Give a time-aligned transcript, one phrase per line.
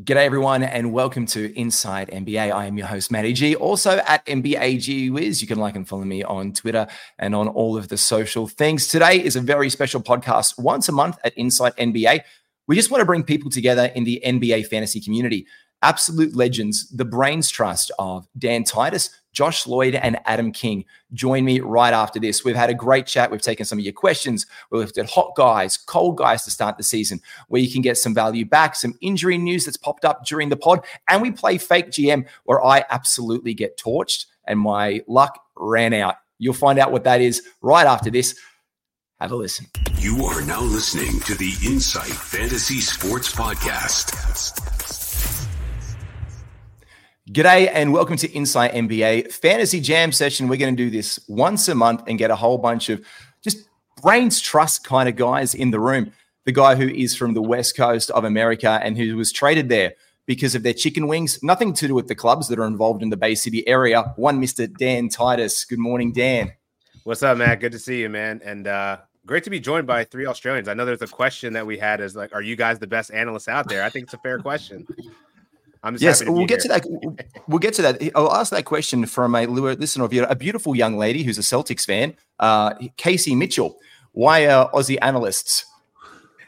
[0.00, 2.50] G'day, everyone, and welcome to Insight NBA.
[2.50, 3.54] I am your host, Matty G.
[3.54, 5.42] Also at NBA Wiz.
[5.42, 6.86] You can like and follow me on Twitter
[7.18, 8.88] and on all of the social things.
[8.88, 12.22] Today is a very special podcast once a month at Insight NBA.
[12.66, 15.46] We just want to bring people together in the NBA fantasy community.
[15.82, 20.84] Absolute legends, the brains trust of Dan Titus, Josh Lloyd, and Adam King.
[21.12, 22.44] Join me right after this.
[22.44, 23.30] We've had a great chat.
[23.30, 24.46] We've taken some of your questions.
[24.70, 27.98] We've looked at hot guys, cold guys to start the season, where you can get
[27.98, 30.84] some value back, some injury news that's popped up during the pod.
[31.08, 36.16] And we play fake GM, where I absolutely get torched and my luck ran out.
[36.38, 38.34] You'll find out what that is right after this.
[39.20, 39.66] Have a listen.
[39.98, 45.01] You are now listening to the Insight Fantasy Sports Podcast.
[47.30, 50.48] G'day and welcome to Insight NBA Fantasy Jam Session.
[50.48, 53.00] We're going to do this once a month and get a whole bunch of
[53.44, 53.58] just
[54.02, 56.12] brains trust kind of guys in the room.
[56.46, 59.92] The guy who is from the west coast of America and who was traded there
[60.26, 63.10] because of their chicken wings, nothing to do with the clubs that are involved in
[63.10, 64.02] the Bay City area.
[64.16, 64.68] One Mr.
[64.76, 65.64] Dan Titus.
[65.64, 66.52] Good morning, Dan.
[67.04, 67.60] What's up, Matt?
[67.60, 68.40] Good to see you, man.
[68.44, 70.66] And uh great to be joined by three Australians.
[70.66, 73.12] I know there's a question that we had is like, are you guys the best
[73.12, 73.84] analysts out there?
[73.84, 74.84] I think it's a fair question.
[75.82, 76.78] I'm yes, we'll get here.
[76.78, 77.26] to that.
[77.48, 78.12] We'll get to that.
[78.14, 81.42] I'll ask that question from a listener of you, a beautiful young lady who's a
[81.42, 83.78] Celtics fan, uh, Casey Mitchell.
[84.12, 85.66] Why are Aussie analysts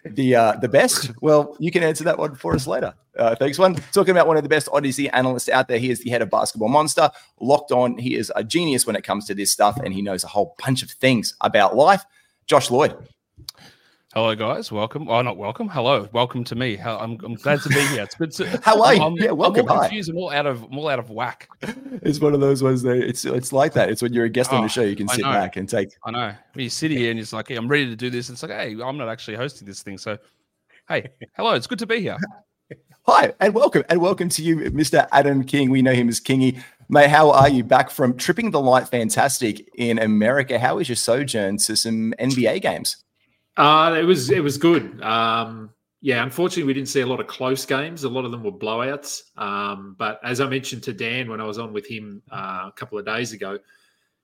[0.04, 1.10] the uh, the best?
[1.20, 2.94] Well, you can answer that one for us later.
[3.18, 3.74] Uh, thanks, one.
[3.92, 5.78] Talking about one of the best Aussie analysts out there.
[5.78, 7.10] He is the head of Basketball Monster.
[7.40, 7.98] Locked on.
[7.98, 10.54] He is a genius when it comes to this stuff, and he knows a whole
[10.64, 12.04] bunch of things about life.
[12.46, 12.96] Josh Lloyd.
[14.14, 14.70] Hello, guys.
[14.70, 15.08] Welcome.
[15.08, 15.68] Oh, not welcome.
[15.68, 16.08] Hello.
[16.12, 16.78] Welcome to me.
[16.78, 18.04] I'm, I'm glad to be here.
[18.04, 18.60] It's good to.
[18.62, 19.02] How are you?
[19.02, 19.68] I'm, yeah, welcome.
[19.68, 20.08] I'm all confused.
[20.08, 21.48] I'm all out of, I'm all out of whack.
[22.00, 23.90] It's one of those ones that it's it's like that.
[23.90, 25.68] It's when you're a guest oh, on the oh, show, you can sit back and
[25.68, 25.88] take.
[26.04, 26.32] I know.
[26.52, 28.30] When you sit here and it's like, hey, I'm ready to do this.
[28.30, 29.98] It's like, hey, I'm not actually hosting this thing.
[29.98, 30.16] So,
[30.88, 31.54] hey, hello.
[31.54, 32.16] It's good to be here.
[33.06, 33.82] Hi, and welcome.
[33.88, 35.08] And welcome to you, Mr.
[35.10, 35.70] Adam King.
[35.70, 36.62] We know him as Kingy.
[36.88, 40.60] Mate, how are you back from tripping the light fantastic in America?
[40.60, 43.03] How is your sojourn to some NBA games?
[43.56, 45.00] Uh, it was it was good.
[45.02, 45.70] Um,
[46.00, 48.04] yeah, unfortunately, we didn't see a lot of close games.
[48.04, 49.22] A lot of them were blowouts.
[49.38, 52.72] Um, but as I mentioned to Dan when I was on with him uh, a
[52.76, 53.58] couple of days ago,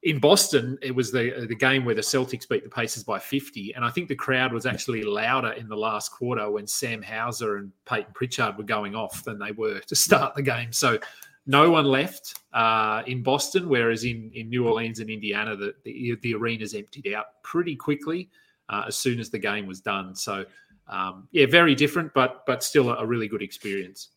[0.03, 3.75] in Boston, it was the the game where the Celtics beat the Pacers by 50,
[3.75, 7.57] and I think the crowd was actually louder in the last quarter when Sam Hauser
[7.57, 10.73] and Payton Pritchard were going off than they were to start the game.
[10.73, 10.99] So
[11.47, 16.19] no one left uh, in Boston, whereas in in New Orleans and Indiana, the the,
[16.23, 18.31] the arenas emptied out pretty quickly
[18.71, 20.15] uh, as soon as the game was done.
[20.15, 20.47] So,
[20.89, 24.11] um, yeah, very different, but but still a, really good experience.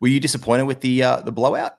[0.00, 1.78] Were you disappointed with the uh, the blowout?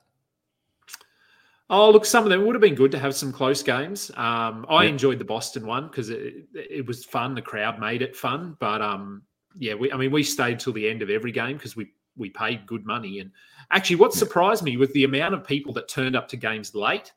[1.70, 4.10] Oh, look, some of them would have been good to have some close games.
[4.16, 4.90] Um, I yeah.
[4.90, 7.34] enjoyed the Boston one because it, it was fun.
[7.34, 9.22] The crowd made it fun, but um,
[9.58, 12.30] yeah, we, I mean, we stayed till the end of every game because we we
[12.30, 13.20] paid good money.
[13.20, 13.30] And
[13.70, 17.12] actually, what surprised me was the amount of people that turned up to games late.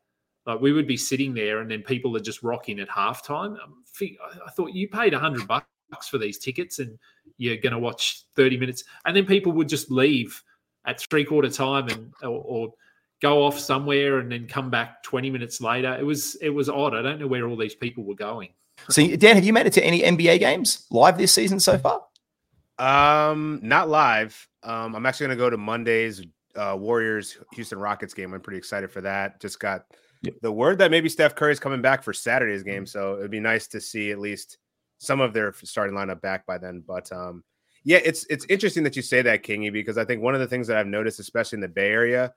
[0.47, 3.62] Like we would be sitting there, and then people are just rocking at halftime.
[3.62, 6.97] Um, I thought you paid a hundred bucks for these tickets, and
[7.38, 10.41] you're going to watch thirty minutes, and then people would just leave
[10.86, 12.74] at three quarter time and or, or
[13.22, 15.96] go off somewhere and then come back 20 minutes later.
[16.00, 16.96] It was it was odd.
[16.96, 18.50] I don't know where all these people were going.
[18.90, 22.03] So Dan, have you made it to any NBA games live this season so far?
[22.80, 24.47] Um, not live.
[24.63, 26.22] Um, I'm actually gonna go to Monday's
[26.56, 28.34] uh, Warriors Houston Rockets game.
[28.34, 29.41] I'm pretty excited for that.
[29.41, 29.86] Just got
[30.42, 32.90] the word that maybe Steph Curry is coming back for Saturday's game, mm.
[32.90, 34.58] so it'd be nice to see at least
[34.98, 36.84] some of their starting lineup back by then.
[36.86, 37.44] But um,
[37.84, 40.48] yeah, it's it's interesting that you say that, Kingy, because I think one of the
[40.48, 42.34] things that I've noticed, especially in the Bay Area,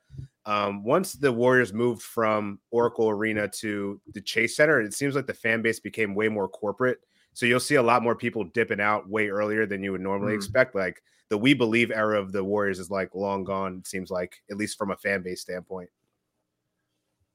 [0.46, 5.26] um, once the Warriors moved from Oracle Arena to the Chase Center, it seems like
[5.26, 6.98] the fan base became way more corporate.
[7.32, 10.32] So you'll see a lot more people dipping out way earlier than you would normally
[10.32, 10.36] mm.
[10.36, 10.74] expect.
[10.74, 13.78] Like the We Believe era of the Warriors is like long gone.
[13.78, 15.88] It seems like, at least from a fan base standpoint.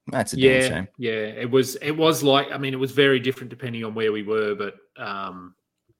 [0.07, 0.87] That's a yeah, shame.
[0.97, 1.75] Yeah, it was.
[1.77, 2.51] It was like.
[2.51, 5.55] I mean, it was very different depending on where we were, but um,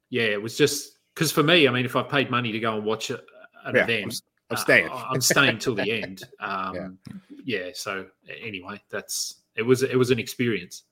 [0.10, 2.76] yeah, it was just because for me, I mean, if I paid money to go
[2.76, 3.20] and watch a,
[3.66, 4.90] an yeah, event, I'm, I'm staying.
[4.90, 6.24] Uh, I'm staying till the end.
[6.40, 7.00] Um,
[7.44, 7.66] yeah.
[7.66, 7.70] yeah.
[7.74, 8.06] So
[8.44, 9.82] anyway, that's it was.
[9.82, 10.84] It was an experience.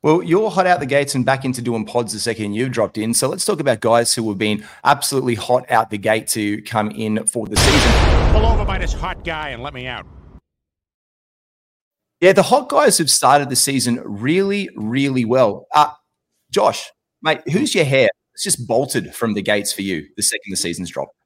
[0.00, 2.98] Well, you're hot out the gates and back into doing pods the second you've dropped
[2.98, 3.14] in.
[3.14, 6.90] So let's talk about guys who have been absolutely hot out the gate to come
[6.90, 8.32] in for the season.
[8.32, 10.04] Pull over by this hot guy and let me out.
[12.22, 15.66] Yeah, the hot guys have started the season really, really well.
[15.74, 15.90] Uh,
[16.52, 16.88] Josh,
[17.20, 18.10] mate, who's your hare?
[18.32, 21.16] It's just bolted from the gates for you the second the season's dropped.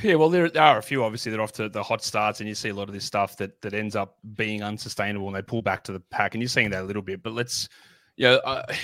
[0.00, 2.48] Yeah, well, there, are a few obviously that are off to the hot starts, and
[2.48, 5.42] you see a lot of this stuff that that ends up being unsustainable, and they
[5.42, 7.20] pull back to the pack, and you're seeing that a little bit.
[7.20, 7.68] But let's
[8.16, 8.78] Yeah, I,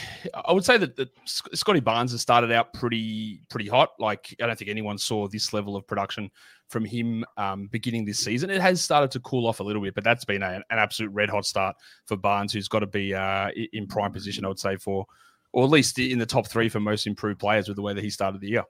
[0.46, 3.90] I would say that, that Scottie Barnes has started out pretty pretty hot.
[3.98, 6.30] Like I don't think anyone saw this level of production
[6.68, 8.50] from him um, beginning this season.
[8.50, 11.12] It has started to cool off a little bit, but that's been a, an absolute
[11.12, 11.76] red hot start
[12.06, 15.06] for Barnes, who's got to be uh, in prime position, I would say, for
[15.52, 18.04] or at least in the top three for most improved players with the way that
[18.04, 18.64] he started the year.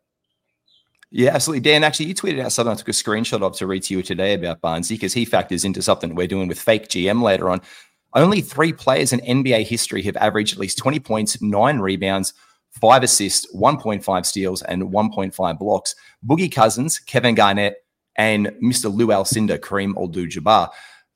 [1.11, 1.61] Yeah, absolutely.
[1.61, 4.03] Dan, actually, you tweeted out something I took a screenshot of to read to you
[4.03, 7.63] today about Barnesy because he factors into something we're doing with fake GM later on.
[8.15, 12.33] Only three players in NBA history have averaged at least 20 points, nine rebounds,
[12.71, 15.95] five assists, 1.5 steals, and 1.5 blocks.
[16.27, 17.85] Boogie Cousins, Kevin Garnett,
[18.17, 18.93] and Mr.
[18.93, 20.71] Lou Alcindor, Kareem Abdul-Jabbar.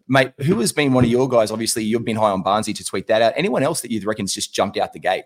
[0.08, 1.50] Mate, who has been one of your guys?
[1.50, 3.32] Obviously, you've been high on Barnesy to tweet that out.
[3.36, 5.24] Anyone else that you reckon's just jumped out the gate?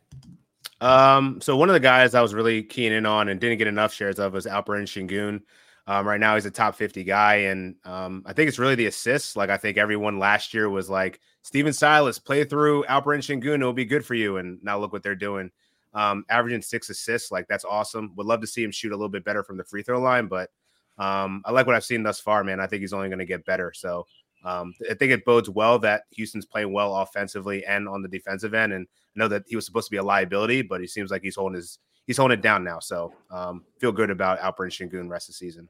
[0.81, 3.67] Um, so one of the guys I was really keen in on and didn't get
[3.67, 5.43] enough shares of was Alperen Sengun.
[5.87, 8.87] Um, right now he's a top 50 guy, and um, I think it's really the
[8.87, 9.37] assists.
[9.37, 13.73] Like I think everyone last year was like Stephen Silas, play through Alperen Sengun, it'll
[13.73, 14.39] be good for you.
[14.39, 15.53] And now look what they're doing.
[15.95, 18.13] Um, averaging six assists, like that's awesome.
[18.17, 20.27] Would love to see him shoot a little bit better from the free throw line,
[20.27, 20.51] but
[20.99, 22.59] um, I like what I've seen thus far, man.
[22.59, 23.73] I think he's only going to get better.
[23.73, 24.09] So
[24.45, 28.53] um, I think it bodes well that Houston's playing well offensively and on the defensive
[28.53, 28.73] end.
[28.73, 31.23] And I know that he was supposed to be a liability, but he seems like
[31.23, 31.79] he's holding his
[32.09, 32.81] he's holding it down now.
[32.81, 35.69] So um, feel good about Alperen Sengun rest of the season.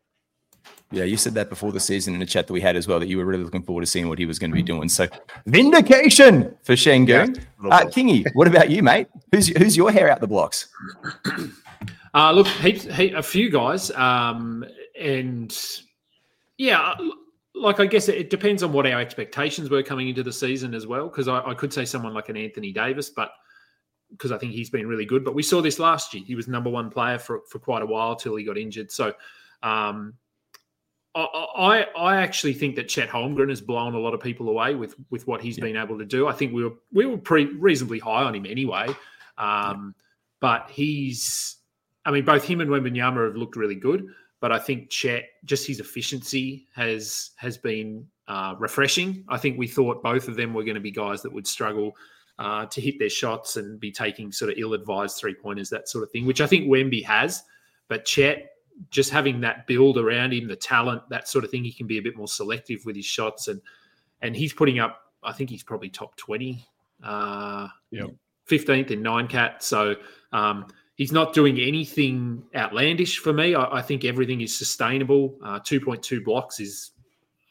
[0.93, 3.01] Yeah, you said that before the season in the chat that we had as well
[3.01, 4.89] that you were really looking forward to seeing what he was going to be doing.
[4.89, 5.09] So
[5.47, 7.37] vindication for Sengun.
[7.65, 9.09] Yeah, uh, Kingy, what about you, mate?
[9.33, 10.69] Who's who's your hare out the blocks?
[12.15, 14.65] Uh, look, he, he, a few guys, um,
[14.99, 15.55] and
[16.57, 16.95] yeah,
[17.55, 20.87] like I guess it, depends on what our expectations were coming into the season as
[20.87, 21.09] well.
[21.09, 23.33] Because I, I, could say someone like an Anthony Davis, but
[24.13, 25.27] because I think he's been really good.
[25.27, 27.87] But we saw this last year; he was number one player for for quite a
[27.87, 28.91] while till he got injured.
[28.91, 29.13] So.
[29.63, 30.15] Um,
[31.17, 34.95] I, I actually think that Chet Holmgren has blown a lot of people away with
[35.11, 35.65] with what he's yeah.
[35.65, 36.29] been able to do.
[36.29, 38.89] I think we were we were pretty reasonably high on him anyway,
[39.39, 40.03] um, yeah.
[40.41, 41.57] but he's
[42.05, 44.07] I mean both him and Wembanyama have looked really good.
[44.41, 49.25] But I think Chet, just his efficiency has has been uh, refreshing.
[49.29, 51.97] I think we thought both of them were going to be guys that would struggle
[52.39, 56.05] uh, to hit their shots and be taking sort of ill-advised three pointers, that sort
[56.05, 57.43] of thing, which I think Wemby has.
[57.89, 58.51] But Chet,
[58.91, 61.99] just having that build around him, the talent, that sort of thing, he can be
[61.99, 63.61] a bit more selective with his shots, and
[64.23, 65.03] and he's putting up.
[65.23, 66.67] I think he's probably top twenty,
[67.03, 67.69] uh,
[68.45, 69.63] fifteenth in nine cat.
[69.63, 69.97] So.
[70.33, 73.55] Um, he's not doing anything outlandish for me.
[73.55, 75.39] I, I think everything is sustainable.
[75.45, 76.93] Uh, 2.2 blocks is,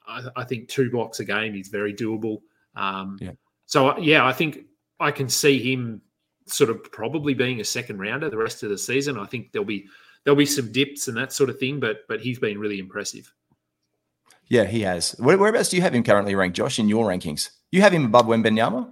[0.08, 2.42] I, I, think, two blocks a game is very doable.
[2.76, 3.32] Um, yeah.
[3.68, 4.66] So, yeah, I think
[5.00, 6.02] I can see him
[6.48, 9.18] sort of probably being a second rounder the rest of the season.
[9.18, 9.88] I think there'll be
[10.26, 13.32] there'll be some dips and that sort of thing, but but he's been really impressive.
[14.48, 15.12] Yeah, he has.
[15.18, 17.50] Where, whereabouts do you have him currently ranked, Josh, in your rankings?
[17.72, 18.92] You have him above Wembanyama?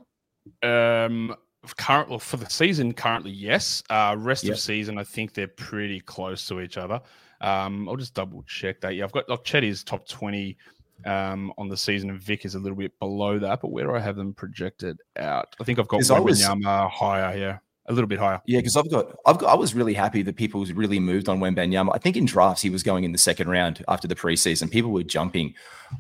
[0.63, 1.35] Um,
[1.77, 4.53] current well, for the season currently yes uh rest yep.
[4.53, 6.99] of season i think they're pretty close to each other
[7.41, 10.57] um i'll just double check that yeah i've got like chet is top 20
[11.05, 13.95] um on the season and vic is a little bit below that but where do
[13.95, 17.57] i have them projected out i think i've got Wembanyama higher yeah
[17.87, 18.41] a little bit higher.
[18.45, 21.39] Yeah, because I've got, I've got, I was really happy that people really moved on
[21.39, 21.91] Wembanyama.
[21.93, 24.71] I think in drafts he was going in the second round after the preseason.
[24.71, 25.53] People were jumping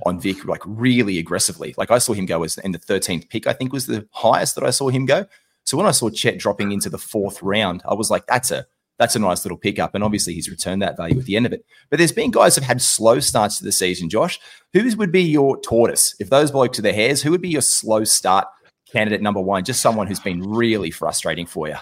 [0.05, 1.75] on Vic like really aggressively.
[1.77, 3.47] Like I saw him go as in the 13th pick.
[3.47, 5.25] I think was the highest that I saw him go.
[5.65, 8.65] So when I saw Chet dropping into the fourth round, I was like, that's a
[8.99, 9.95] that's a nice little pickup.
[9.95, 11.65] And obviously he's returned that value at the end of it.
[11.89, 14.39] But there's been guys who've had slow starts to the season, Josh.
[14.71, 16.15] Whose would be your tortoise?
[16.19, 18.47] If those blokes are the hares, who would be your slow start
[18.93, 19.65] candidate number one?
[19.65, 21.75] Just someone who's been really frustrating for you.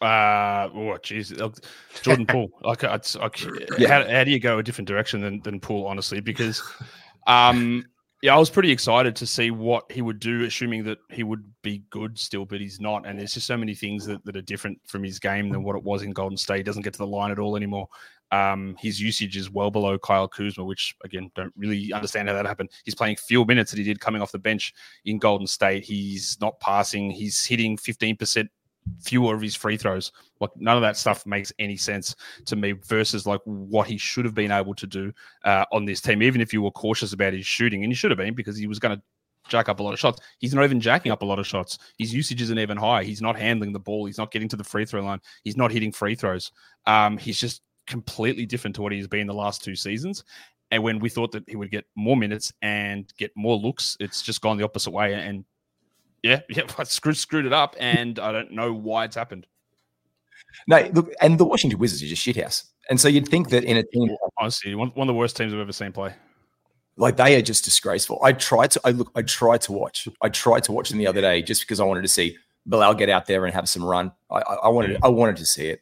[0.00, 1.32] Uh oh, jeez,
[2.02, 2.50] Jordan Poole.
[2.62, 3.30] Like, I, I,
[3.78, 3.88] yeah.
[3.88, 5.86] how, how do you go a different direction than than Poole?
[5.86, 6.62] Honestly, because
[7.26, 7.84] um,
[8.22, 11.44] yeah, I was pretty excited to see what he would do, assuming that he would
[11.62, 13.06] be good still, but he's not.
[13.06, 15.76] And there's just so many things that, that are different from his game than what
[15.76, 16.58] it was in Golden State.
[16.58, 17.88] He doesn't get to the line at all anymore.
[18.32, 22.46] Um, his usage is well below Kyle Kuzma, which again, don't really understand how that
[22.46, 22.70] happened.
[22.84, 25.84] He's playing fewer minutes that he did coming off the bench in Golden State.
[25.84, 27.10] He's not passing.
[27.10, 28.48] He's hitting 15%
[29.00, 30.12] fewer of his free throws.
[30.40, 32.14] Like none of that stuff makes any sense
[32.46, 35.12] to me versus like what he should have been able to do
[35.44, 36.22] uh, on this team.
[36.22, 38.66] Even if you were cautious about his shooting, and you should have been because he
[38.66, 39.02] was going to
[39.48, 40.20] jack up a lot of shots.
[40.38, 41.78] He's not even jacking up a lot of shots.
[41.98, 43.04] His usage isn't even high.
[43.04, 44.06] He's not handling the ball.
[44.06, 45.20] He's not getting to the free throw line.
[45.44, 46.52] He's not hitting free throws.
[46.86, 50.24] Um, he's just completely different to what he's been the last two seasons.
[50.70, 54.22] And when we thought that he would get more minutes and get more looks, it's
[54.22, 55.14] just gone the opposite way.
[55.14, 55.44] And
[56.22, 59.46] yeah, yeah, I screwed, screwed it up, and I don't know why it's happened.
[60.68, 62.64] No, look, and the Washington Wizards are just shithouse.
[62.88, 65.52] And so you'd think that in a team, honestly, one, one of the worst teams
[65.52, 66.14] I've ever seen play.
[66.96, 68.18] Like they are just disgraceful.
[68.22, 71.06] I tried to, I look, I tried to watch, I tried to watch them the
[71.06, 73.84] other day just because I wanted to see Bilal get out there and have some
[73.84, 74.12] run.
[74.30, 75.80] I, I, I wanted I wanted to see it.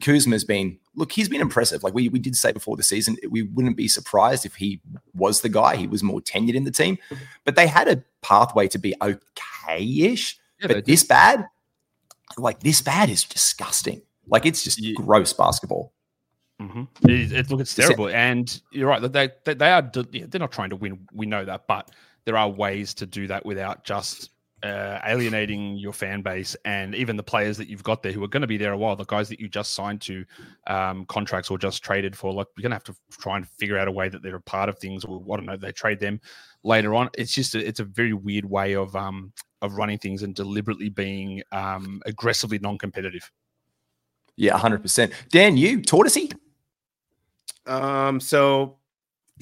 [0.00, 1.82] Kuzma's been look, he's been impressive.
[1.82, 4.80] Like we we did say before the season, we wouldn't be surprised if he
[5.14, 5.76] was the guy.
[5.76, 6.98] He was more tenured in the team,
[7.44, 10.38] but they had a pathway to be okay-ish.
[10.60, 11.46] Yeah, but this bad,
[12.38, 14.02] like this bad is disgusting.
[14.26, 14.94] Like it's just yeah.
[14.94, 15.92] gross basketball.
[16.60, 17.08] Mm-hmm.
[17.08, 19.02] It, it, look, it's terrible, and you're right.
[19.02, 21.06] They they, they are they're not trying to win.
[21.12, 21.90] We know that, but
[22.24, 24.30] there are ways to do that without just
[24.62, 28.28] uh, alienating your fan base and even the players that you've got there who are
[28.28, 28.94] going to be there a while.
[28.96, 30.24] The guys that you just signed to
[30.66, 33.78] um, contracts or just traded for, like you're going to have to try and figure
[33.78, 36.00] out a way that they're a part of things, or I don't know, they trade
[36.00, 36.20] them
[36.62, 37.10] later on.
[37.18, 40.88] It's just a, it's a very weird way of um, of running things and deliberately
[40.88, 43.30] being um, aggressively non-competitive.
[44.36, 45.12] Yeah, hundred percent.
[45.30, 46.34] Dan, you tortoisey.
[47.66, 48.78] Um, so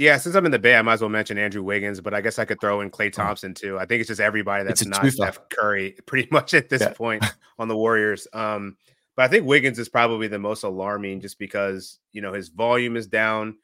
[0.00, 2.23] yeah, since I'm in the Bay, I might as well mention Andrew Wiggins, but I
[2.23, 3.11] guess I could throw in Klay oh.
[3.11, 3.78] Thompson too.
[3.78, 5.12] I think it's just everybody that's not twofer.
[5.12, 6.95] Steph Curry, pretty much at this yeah.
[6.95, 7.23] point
[7.59, 8.26] on the Warriors.
[8.33, 8.78] Um,
[9.14, 12.97] but I think Wiggins is probably the most alarming, just because you know his volume
[12.97, 13.59] is down.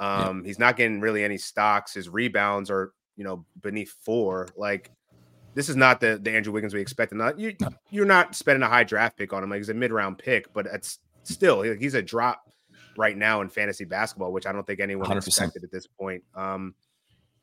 [0.00, 0.46] Um, yeah.
[0.48, 1.94] he's not getting really any stocks.
[1.94, 4.48] His rebounds are you know beneath four.
[4.56, 4.90] Like
[5.54, 7.18] this is not the the Andrew Wiggins we expected.
[7.18, 7.68] Not you, no.
[7.90, 9.50] you're not spending a high draft pick on him.
[9.50, 12.42] Like he's a mid round pick, but it's still he's a drop
[12.98, 15.26] right now in fantasy basketball, which I don't think anyone 100%.
[15.26, 16.22] expected at this point.
[16.34, 16.74] Um,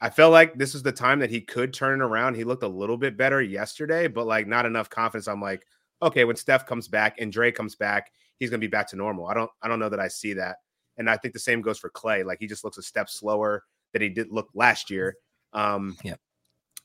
[0.01, 2.35] I felt like this is the time that he could turn it around.
[2.35, 5.29] He looked a little bit better yesterday, but like not enough confidence.
[5.29, 5.65] I'm like,
[6.01, 9.27] okay, when Steph comes back and Dre comes back, he's gonna be back to normal.
[9.27, 10.57] I don't I don't know that I see that.
[10.97, 12.25] And I think the same goes for Klay.
[12.25, 15.15] Like he just looks a step slower than he did look last year.
[15.53, 16.15] Um yeah.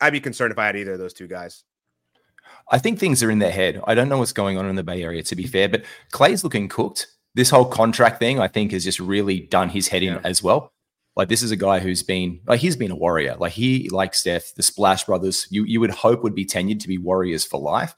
[0.01, 1.65] I'd be concerned if I had either of those two guys.
[2.71, 3.81] I think things are in their head.
[3.87, 6.43] I don't know what's going on in the Bay Area, to be fair, but Klay's
[6.43, 10.19] looking cooked this whole contract thing, I think, has just really done his head in
[10.25, 10.73] as well.
[11.17, 13.37] Like this is a guy who's been like he's been a warrior.
[13.39, 16.89] Like he, like Steph, the Splash Brothers, you you would hope would be tenured to
[16.89, 17.95] be warriors for life.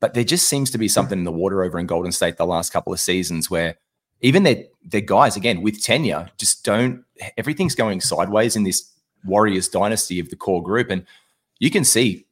[0.00, 2.46] But there just seems to be something in the water over in Golden State the
[2.46, 3.76] last couple of seasons where
[4.20, 7.04] even their their guys again with tenure just don't
[7.36, 8.90] everything's going sideways in this
[9.24, 10.90] Warriors dynasty of the core group.
[10.90, 11.04] And
[11.58, 12.26] you can see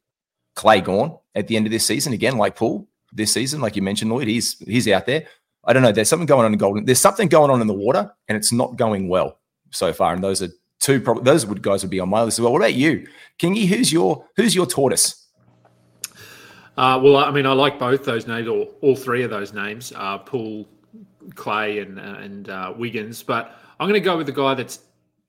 [0.55, 3.81] Klay gone at the end of this season again, like Paul this season, like you
[3.81, 4.27] mentioned, Lloyd.
[4.27, 5.27] He's he's out there.
[5.65, 5.91] I don't know.
[5.91, 6.85] There's something going on in Golden.
[6.85, 9.39] There's something going on in the water, and it's not going well
[9.71, 10.13] so far.
[10.13, 10.99] And those are two.
[11.21, 12.51] Those would guys would be on my list as well.
[12.51, 13.07] What about you,
[13.39, 13.67] Kingy?
[13.67, 15.27] Who's your Who's your tortoise?
[16.77, 19.93] Uh, well, I mean, I like both those names, or all three of those names:
[19.95, 20.67] uh, Poole,
[21.29, 23.23] Klay, and uh, and uh, Wiggins.
[23.23, 24.79] But I'm going to go with the guy that's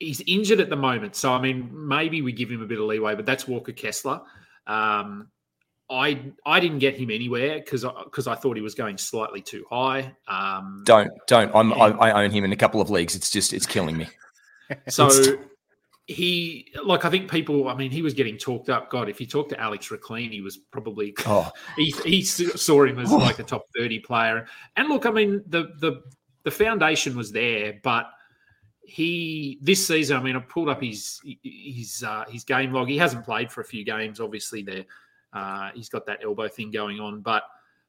[0.01, 1.17] he's injured at the moment.
[1.17, 4.21] So I mean, maybe we give him a bit of leeway, but that's Walker Kessler.
[4.67, 5.29] Um,
[5.89, 9.41] I I didn't get him anywhere because because I, I, thought he was going slightly
[9.41, 10.13] too high.
[10.27, 13.15] Um, don't don't I'm, I, I own him in a couple of leagues.
[13.15, 14.09] It's just it's killing me.
[14.89, 15.09] So
[16.07, 17.69] he like I think people.
[17.69, 18.91] I mean, he was getting talked up.
[18.91, 21.51] God, if you talk to Alex Rikleen, he was probably oh.
[21.77, 24.47] he he saw him as like a top thirty player.
[24.77, 26.03] And look, I mean the the
[26.45, 28.07] the foundation was there, but
[28.85, 30.17] he this season.
[30.17, 32.89] I mean, I pulled up his his uh, his game log.
[32.89, 34.21] He hasn't played for a few games.
[34.21, 34.85] Obviously, there
[35.37, 37.43] uh, he's got that elbow thing going on, but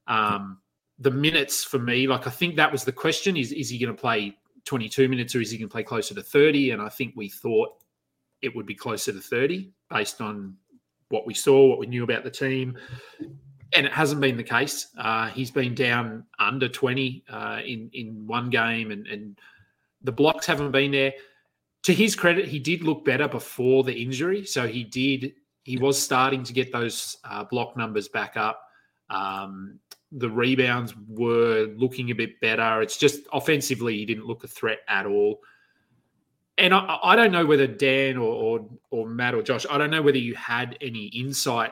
[0.08, 0.60] um,
[1.00, 3.96] the minutes for me, like I think that was the question: is is he going
[3.96, 4.36] to play
[4.66, 6.72] 22 minutes or is he going to play closer to 30?
[6.72, 7.70] And I think we thought
[8.42, 10.56] it would be closer to 30 based on
[11.08, 12.77] what we saw, what we knew about the team.
[13.74, 14.88] And it hasn't been the case.
[14.98, 19.39] Uh, he's been down under 20 uh, in in one game, and, and
[20.04, 21.13] the blocks haven't been there.
[21.84, 25.34] To his credit, he did look better before the injury, so he did
[25.68, 28.62] he was starting to get those uh, block numbers back up.
[29.10, 29.80] Um,
[30.14, 32.82] the rebounds were looking a bit better.
[32.82, 35.42] It's just offensively, he didn't look a threat at all.
[36.58, 39.92] And I, I don't know whether Dan or, or, or Matt or Josh, I don't
[39.92, 41.72] know whether you had any insight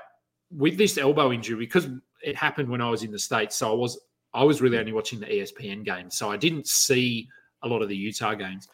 [0.52, 1.88] with this elbow injury because
[2.22, 3.56] it happened when I was in the states.
[3.56, 3.98] So I was
[4.34, 7.30] I was really only watching the ESPN games, so I didn't see
[7.64, 8.68] a lot of the Utah games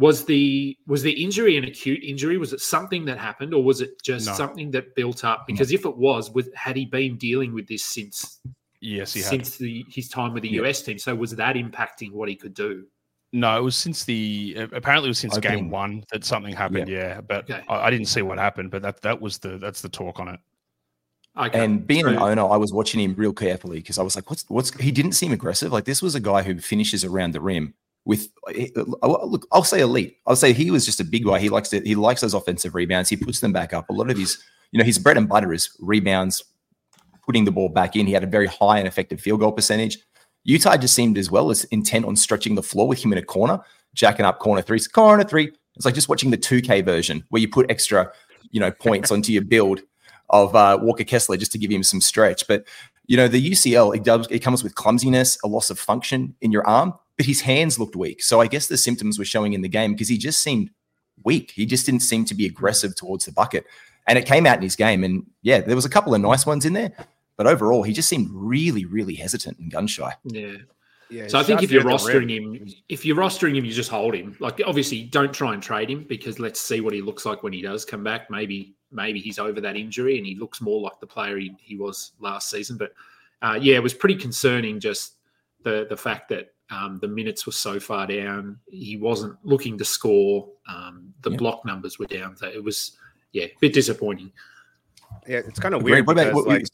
[0.00, 3.82] was the was the injury an acute injury was it something that happened or was
[3.82, 4.32] it just no.
[4.32, 5.74] something that built up because no.
[5.74, 8.40] if it was with had he been dealing with this since
[8.80, 10.62] yes since the, his time with the yeah.
[10.62, 12.86] us team so was that impacting what he could do
[13.34, 17.08] no it was since the apparently it was since game one that something happened yeah,
[17.16, 17.62] yeah but okay.
[17.68, 20.28] I, I, didn't see what happened but that that was the that's the talk on
[20.28, 20.40] it
[21.38, 21.64] Okay.
[21.64, 24.44] And being an owner, I was watching him real carefully because I was like, "What's
[24.48, 25.72] what's?" He didn't seem aggressive.
[25.72, 30.16] Like this was a guy who finishes around the rim with look, I'll say elite.
[30.26, 31.38] I'll say he was just a big guy.
[31.38, 33.08] He likes to, he likes those offensive rebounds.
[33.08, 33.88] He puts them back up.
[33.90, 34.42] A lot of his,
[34.72, 36.42] you know, his bread and butter is rebounds,
[37.24, 38.06] putting the ball back in.
[38.06, 39.98] He had a very high and effective field goal percentage.
[40.44, 43.22] Utah just seemed as well as intent on stretching the floor with him in a
[43.22, 43.60] corner,
[43.94, 45.52] jacking up corner threes, corner three.
[45.76, 48.10] It's like just watching the 2K version where you put extra,
[48.50, 49.82] you know, points onto your build.
[50.30, 52.46] of uh, Walker Kessler just to give him some stretch.
[52.46, 52.64] But
[53.06, 56.52] you know, the UCL it does it comes with clumsiness, a loss of function in
[56.52, 58.22] your arm, but his hands looked weak.
[58.22, 60.70] So I guess the symptoms were showing in the game because he just seemed
[61.22, 61.50] weak.
[61.50, 63.66] He just didn't seem to be aggressive towards the bucket.
[64.06, 65.04] And it came out in his game.
[65.04, 66.92] And yeah, there was a couple of nice ones in there,
[67.36, 70.14] but overall, he just seemed really, really hesitant and gun shy.
[70.24, 70.56] Yeah.
[71.10, 74.14] Yeah, so I think if you're rostering him, if you're rostering him, you just hold
[74.14, 74.34] him.
[74.40, 77.52] Like obviously, don't try and trade him because let's see what he looks like when
[77.52, 78.30] he does come back.
[78.30, 81.76] Maybe maybe he's over that injury and he looks more like the player he, he
[81.76, 82.78] was last season.
[82.78, 82.92] But
[83.42, 85.16] uh, yeah, it was pretty concerning just
[85.64, 88.58] the the fact that um, the minutes were so far down.
[88.70, 90.48] He wasn't looking to score.
[90.68, 91.36] Um, the yeah.
[91.36, 92.36] block numbers were down.
[92.36, 92.96] So it was
[93.32, 94.32] yeah, a bit disappointing.
[95.26, 96.06] Yeah, it's kind of weird.
[96.06, 96.64] Because, about, like,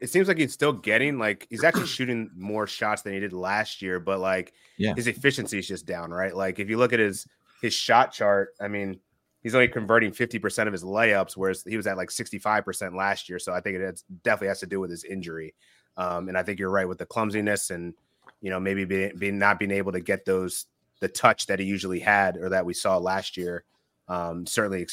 [0.00, 3.32] it seems like he's still getting like he's actually shooting more shots than he did
[3.32, 4.94] last year, but like yeah.
[4.94, 6.34] his efficiency is just down, right?
[6.34, 7.26] Like if you look at his
[7.62, 9.00] his shot chart, I mean,
[9.42, 13.38] he's only converting 50% of his layups, whereas he was at like 65% last year.
[13.38, 15.54] So I think it definitely has to do with his injury.
[15.96, 17.94] Um, and I think you're right with the clumsiness and
[18.40, 20.66] you know maybe being, being not being able to get those
[21.00, 23.64] the touch that he usually had or that we saw last year.
[24.06, 24.86] Um, certainly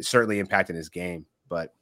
[0.00, 1.74] certainly impacting his game, but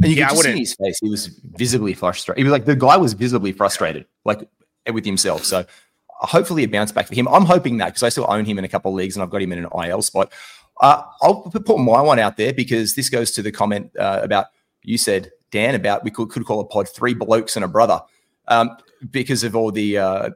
[0.00, 0.98] and you yeah, could see his face.
[1.00, 2.38] He was visibly frustrated.
[2.38, 4.48] He was like the guy was visibly frustrated, like
[4.92, 5.44] with himself.
[5.44, 5.64] So
[6.08, 7.28] hopefully it bounced back for him.
[7.28, 9.30] I'm hoping that because I still own him in a couple of leagues and I've
[9.30, 10.32] got him in an IL spot.
[10.80, 14.46] Uh, I'll put my one out there because this goes to the comment uh, about
[14.82, 18.00] you said Dan about we could, could call a pod three blokes and a brother
[18.46, 18.76] um,
[19.10, 20.30] because of all the uh,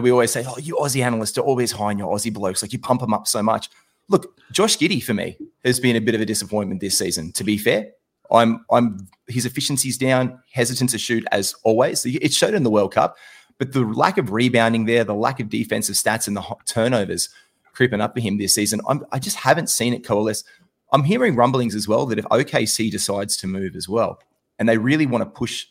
[0.00, 2.72] we always say oh you Aussie analysts are always high on your Aussie blokes like
[2.72, 3.68] you pump them up so much.
[4.08, 7.32] Look, Josh Giddey for me has been a bit of a disappointment this season.
[7.32, 7.90] To be fair,
[8.30, 12.04] I'm I'm his efficiency's down, hesitant to shoot as always.
[12.06, 13.16] It showed in the World Cup,
[13.58, 17.28] but the lack of rebounding there, the lack of defensive stats, and the turnovers
[17.72, 20.44] creeping up for him this season, I'm, I just haven't seen it coalesce.
[20.92, 24.18] I'm hearing rumblings as well that if OKC decides to move as well,
[24.58, 25.66] and they really want to push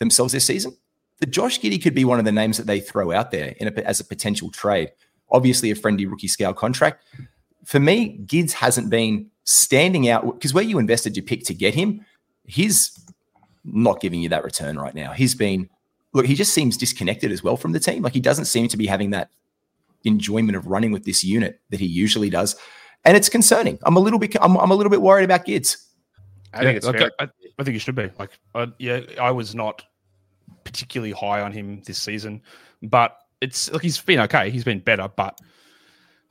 [0.00, 0.76] themselves this season,
[1.20, 3.86] that Josh Giddey could be one of the names that they throw out there a,
[3.86, 4.90] as a potential trade.
[5.30, 7.02] Obviously, a friendly rookie scale contract.
[7.64, 11.74] For me, Gids hasn't been standing out because where you invested your pick to get
[11.74, 12.04] him,
[12.44, 12.98] he's
[13.64, 15.12] not giving you that return right now.
[15.12, 15.68] He's been
[16.12, 18.02] look, he just seems disconnected as well from the team.
[18.02, 19.30] Like he doesn't seem to be having that
[20.04, 22.56] enjoyment of running with this unit that he usually does,
[23.04, 23.78] and it's concerning.
[23.82, 25.76] I'm a little bit I'm, I'm a little bit worried about Gids.
[26.52, 27.10] I think it's fair.
[27.18, 27.24] I,
[27.58, 28.10] I, think he should be.
[28.16, 29.82] Like, I, yeah, I was not
[30.64, 32.42] particularly high on him this season,
[32.82, 34.50] but it's like he's been okay.
[34.50, 35.38] He's been better, but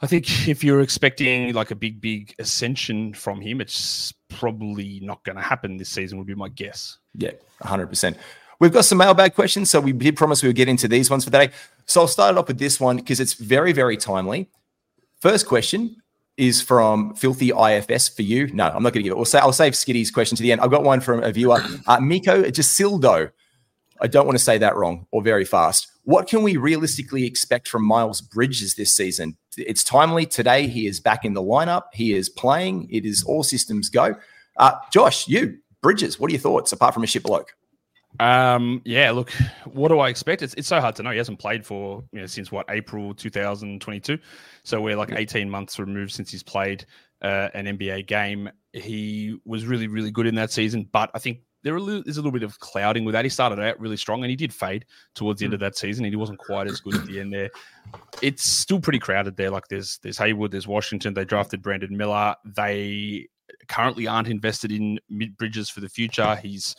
[0.01, 5.23] I think if you're expecting like a big, big ascension from him, it's probably not
[5.23, 6.97] going to happen this season, would be my guess.
[7.15, 8.17] Yeah, 100%.
[8.59, 9.69] We've got some mailbag questions.
[9.69, 11.51] So we did promise we would get into these ones for today.
[11.85, 14.49] So I'll start it off with this one because it's very, very timely.
[15.21, 15.95] First question
[16.35, 18.47] is from Filthy IFS for you.
[18.47, 19.15] No, I'm not going to give it.
[19.15, 20.61] We'll say, I'll save Skitty's question to the end.
[20.61, 23.31] I've got one from a viewer, uh, Miko Gisildo.
[24.03, 25.89] I don't want to say that wrong or very fast.
[26.03, 29.37] What can we realistically expect from Miles Bridges this season?
[29.57, 30.25] It's timely.
[30.25, 31.83] Today, he is back in the lineup.
[31.93, 32.89] He is playing.
[32.91, 34.15] It is all systems go.
[34.57, 37.55] Uh, Josh, you, Bridges, what are your thoughts apart from a shit bloke?
[38.19, 39.31] Um, yeah, look,
[39.65, 40.41] what do I expect?
[40.41, 41.11] It's, it's so hard to know.
[41.11, 44.19] He hasn't played for, you know, since what, April 2022.
[44.63, 46.85] So we're like 18 months removed since he's played
[47.21, 48.49] uh, an NBA game.
[48.73, 52.31] He was really, really good in that season, but I think there is a little
[52.31, 53.25] bit of clouding with that.
[53.25, 55.65] He started out really strong and he did fade towards the end of hmm.
[55.65, 56.05] that season.
[56.05, 57.49] And he wasn't quite as good at the end there.
[58.21, 59.49] It's still pretty crowded there.
[59.49, 61.13] Like there's there's Hayward, there's Washington.
[61.13, 62.35] They drafted Brandon Miller.
[62.45, 63.27] They
[63.67, 66.35] currently aren't invested in mid bridges for the future.
[66.35, 66.75] He's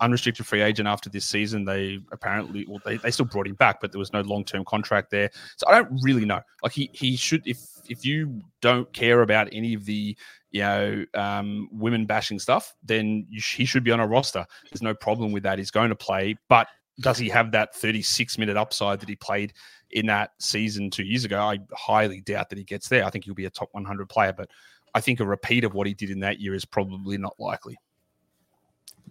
[0.00, 1.64] unrestricted free agent after this season.
[1.64, 4.64] They apparently, well, they, they still brought him back, but there was no long term
[4.64, 5.30] contract there.
[5.56, 6.40] So I don't really know.
[6.62, 10.16] Like he he should if if you don't care about any of the
[10.50, 14.46] you know, um, women bashing stuff, then sh- he should be on a roster.
[14.70, 15.58] There's no problem with that.
[15.58, 16.68] He's going to play, but
[17.00, 19.52] does he have that 36 minute upside that he played
[19.90, 21.40] in that season two years ago?
[21.40, 23.04] I highly doubt that he gets there.
[23.04, 24.50] I think he'll be a top 100 player, but
[24.94, 27.76] I think a repeat of what he did in that year is probably not likely.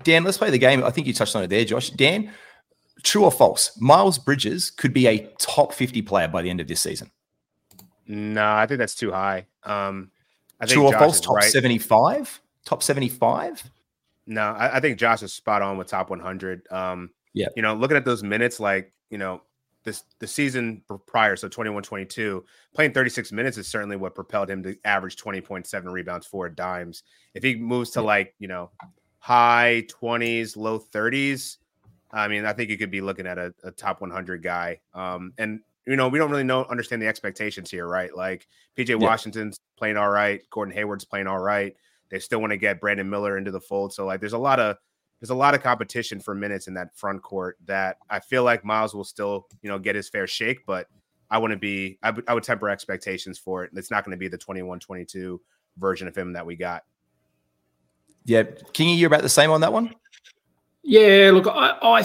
[0.04, 0.84] Dan, let's play the game.
[0.84, 1.90] I think you touched on it there, Josh.
[1.92, 2.32] Dan,
[3.04, 3.80] true or false?
[3.80, 7.12] Miles Bridges could be a top 50 player by the end of this season.
[8.08, 9.48] No, I think that's too high.
[9.64, 10.12] Um,
[10.60, 11.20] I think True or Josh false?
[11.20, 11.52] Top right.
[11.52, 12.42] 75?
[12.66, 13.70] Top 75?
[14.26, 16.70] No, I, I, think Josh is spot on with top 100.
[16.72, 17.48] Um, yeah.
[17.56, 19.42] You know, looking at those minutes, like, you know,
[19.84, 22.44] this the season prior, so 21 22,
[22.74, 27.04] playing 36 minutes is certainly what propelled him to average 20.7 rebounds, four dimes.
[27.34, 28.06] If he moves to yeah.
[28.06, 28.70] like, you know,
[29.20, 31.58] high 20s, low 30s,
[32.12, 34.80] I mean, I think you could be looking at a, a top 100 guy.
[34.94, 38.16] Um, and you know, we don't really know understand the expectations here, right?
[38.16, 38.48] Like
[38.78, 38.96] PJ yeah.
[38.96, 41.76] Washington's playing all right, Gordon Hayward's playing all right.
[42.10, 43.94] They still want to get Brandon Miller into the fold.
[43.94, 44.78] So like there's a lot of
[45.20, 48.64] there's a lot of competition for minutes in that front court that I feel like
[48.64, 50.88] Miles will still, you know, get his fair shake, but
[51.32, 53.72] I wouldn't be, I, I would temper expectations for it.
[53.74, 55.42] It's not going to be the 21 22
[55.78, 56.84] version of him that we got.
[58.26, 58.44] Yeah.
[58.44, 59.96] Kingy, you're about the same on that one?
[60.84, 61.32] Yeah.
[61.34, 62.04] Look, I, I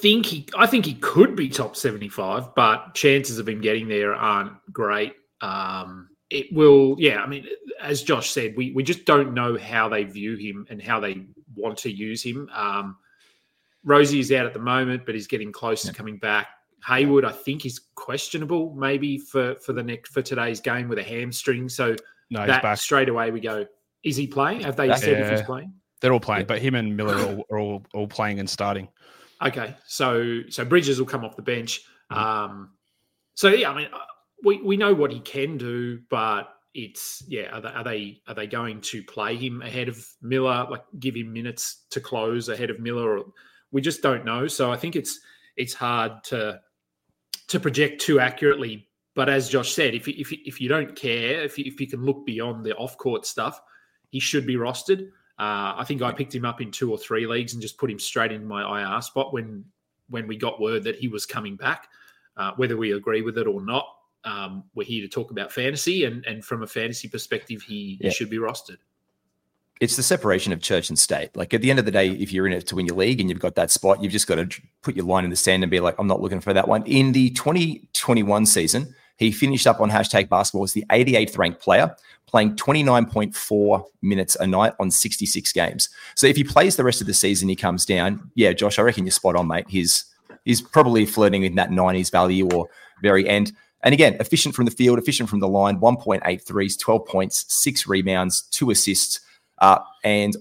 [0.00, 4.14] think he, I think he could be top 75, but chances of him getting there
[4.14, 5.14] aren't great.
[5.40, 7.22] Um, it will, yeah.
[7.22, 7.46] I mean,
[7.80, 11.26] as Josh said, we, we just don't know how they view him and how they
[11.54, 12.48] want to use him.
[12.52, 12.96] Um,
[13.84, 16.48] Rozier is out at the moment, but he's getting close to coming back.
[16.86, 21.02] Hayward, I think, is questionable maybe for for the next for today's game with a
[21.02, 21.68] hamstring.
[21.68, 21.96] So
[22.30, 23.66] No, that straight away we go.
[24.04, 24.60] Is he playing?
[24.60, 25.72] Have they That- said if he's playing?
[26.00, 28.88] They're all playing, but him and Miller are all, are all, all playing and starting.
[29.44, 31.82] Okay, so so Bridges will come off the bench.
[32.10, 32.70] Um,
[33.34, 33.98] so yeah, I mean, uh,
[34.44, 38.34] we we know what he can do, but it's yeah, are they, are they are
[38.34, 42.70] they going to play him ahead of Miller, like give him minutes to close ahead
[42.70, 43.18] of Miller?
[43.18, 43.24] Or,
[43.70, 44.46] we just don't know.
[44.46, 45.20] So I think it's
[45.56, 46.60] it's hard to
[47.48, 48.88] to project too accurately.
[49.14, 51.86] But as Josh said, if if you, if you don't care, if you, if you
[51.86, 53.60] can look beyond the off court stuff,
[54.10, 55.10] he should be rostered.
[55.38, 57.90] Uh, I think I picked him up in two or three leagues and just put
[57.90, 59.64] him straight in my IR spot when
[60.10, 61.88] when we got word that he was coming back.
[62.36, 63.86] Uh, whether we agree with it or not,
[64.24, 68.08] um, we're here to talk about fantasy, and and from a fantasy perspective, he, Yeah.
[68.08, 68.78] he should be rostered.
[69.80, 71.36] it's the separation of church and state.
[71.36, 73.20] Like at the end of the day, if you're in it to win your league
[73.20, 75.62] and you've got that spot, you've just got to put your line in the sand
[75.62, 76.84] and be like, I'm not looking for that one.
[76.84, 81.94] In the 2021 season, he finished up on hashtag basketball as the 88th ranked player,
[82.26, 85.88] playing 29.4 minutes a night on 66 games.
[86.14, 88.30] So if he plays the rest of the season, he comes down.
[88.34, 89.66] Yeah, Josh, I reckon you're spot on, mate.
[89.68, 90.04] He's
[90.44, 92.68] he's probably flirting with that 90s value or
[93.02, 93.52] very end.
[93.82, 97.86] And again, efficient from the field, efficient from the line, 1.8 threes, 12 points, six
[97.86, 99.20] rebounds, two assists
[99.58, 100.36] uh, and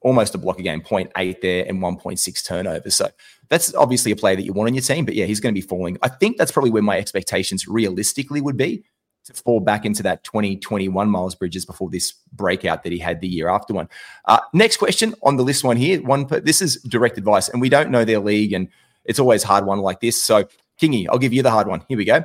[0.00, 2.94] almost a block a game, 0.8 there and 1.6 turnovers.
[2.94, 3.08] So
[3.52, 5.60] that's obviously a player that you want on your team, but yeah, he's going to
[5.60, 5.98] be falling.
[6.00, 8.82] I think that's probably where my expectations realistically would be
[9.24, 13.28] to fall back into that 2021 Miles Bridges before this breakout that he had the
[13.28, 13.90] year after one.
[14.24, 16.00] Uh, next question on the list one here.
[16.00, 18.68] One, this is direct advice, and we don't know their league, and
[19.04, 20.22] it's always hard one like this.
[20.22, 20.48] So,
[20.80, 21.84] Kingy, I'll give you the hard one.
[21.88, 22.24] Here we go.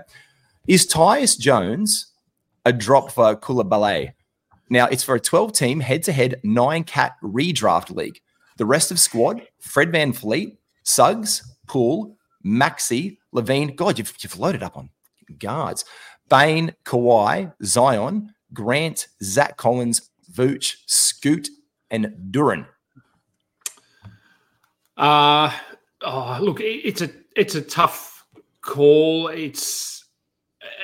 [0.66, 2.08] Is Tyus Jones
[2.64, 4.14] a drop for Coulibaly?
[4.70, 8.22] Now, it's for a 12 team head to head nine cat redraft league.
[8.56, 10.56] The rest of squad Fred VanVleet,
[10.88, 13.76] Suggs, Poole, Maxey, LaVine.
[13.76, 14.90] God, you've, you've loaded up on
[15.38, 15.84] guards.
[16.30, 21.50] Bane, Kawhi, Zion, Grant, Zach Collins, Vooch, Scoot,
[21.92, 22.66] and Duran.
[24.96, 25.52] Uh
[26.04, 28.26] oh, look, it's a it's a tough
[28.62, 29.28] call.
[29.28, 30.06] It's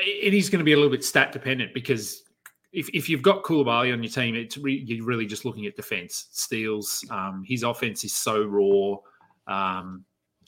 [0.06, 2.24] it is going to be a little bit stat dependent because
[2.74, 5.76] if, if you've got Coulibaly on your team, it's re, you're really just looking at
[5.76, 7.06] defense, steals.
[7.10, 8.98] Um, his offense is so raw.
[9.48, 10.06] Um,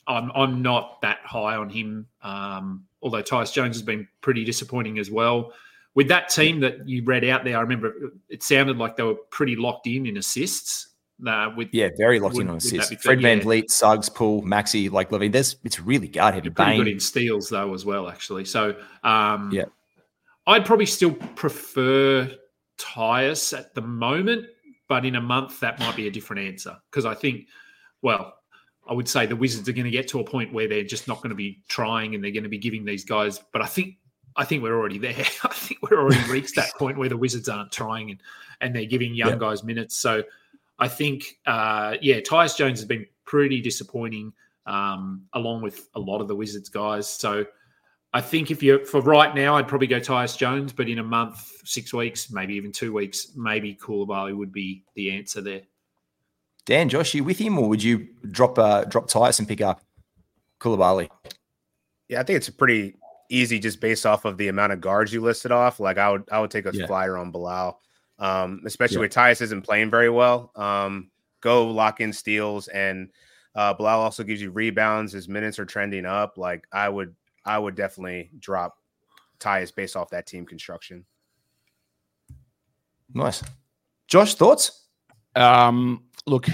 [0.08, 2.08] I'm I'm not that high on him.
[2.22, 5.54] Um, although Tyus Jones has been pretty disappointing as well.
[5.96, 7.94] With that team that you read out there, I remember
[8.30, 10.90] it sounded like they were pretty locked in in assists.
[11.26, 12.94] Uh, with Yeah, very locked in on assists.
[13.02, 13.44] Fred Van Yeah.
[13.46, 15.32] Vliet, Suggs, Poole, Maxey, like LaVine.
[15.32, 16.50] There's it's really guard heavy.
[16.50, 18.44] Pretty good in steals though as well, actually.
[18.44, 19.64] So um, Yeah.
[20.46, 22.30] I'd probably still prefer
[22.78, 24.48] Tyus at the moment,
[24.90, 27.48] but in a month that might be a different answer because I think,
[28.02, 28.36] well,
[28.88, 31.08] I would say the Wizards are going to get to a point where they're just
[31.08, 33.40] not going to be trying and they're going to be giving these guys.
[33.52, 33.96] But I think
[34.36, 35.14] I think we're already there.
[35.44, 38.22] I think we're already reached that point where the Wizards aren't trying and
[38.62, 39.36] and they're giving young Yeah.
[39.38, 39.98] guys minutes.
[39.98, 40.24] So
[40.80, 44.34] I think, uh, yeah, Tyus Jones has been pretty disappointing,
[44.66, 47.10] um, along with a lot of the Wizards guys.
[47.10, 47.46] So
[48.14, 51.04] I think if you for right now, I'd probably go Tyus Jones, but in a
[51.04, 55.62] month, six weeks, maybe even two weeks, maybe Coulibaly would be the answer there.
[56.66, 59.82] Dan, Josh, you with him, or would you drop uh, drop Tyus and pick up
[60.60, 61.10] Coulibaly?
[62.10, 62.96] Yeah, I think it's pretty
[63.30, 65.80] easy just based off of the amount of guards you listed off.
[65.80, 66.88] Like I would I would take a Yeah.
[66.88, 67.80] flyer on Bilal.
[68.18, 69.02] Um, especially Yeah.
[69.02, 70.52] with Tyus isn't playing very well.
[70.56, 73.10] Um, go lock in steals and
[73.56, 75.12] uh Bilal also gives you rebounds.
[75.14, 76.38] His minutes are trending up.
[76.38, 78.78] Like I would I would definitely drop
[79.40, 81.06] Tyus based off that team construction.
[83.14, 83.44] Nice.
[84.08, 84.88] Josh, thoughts?
[85.36, 86.48] Um, look,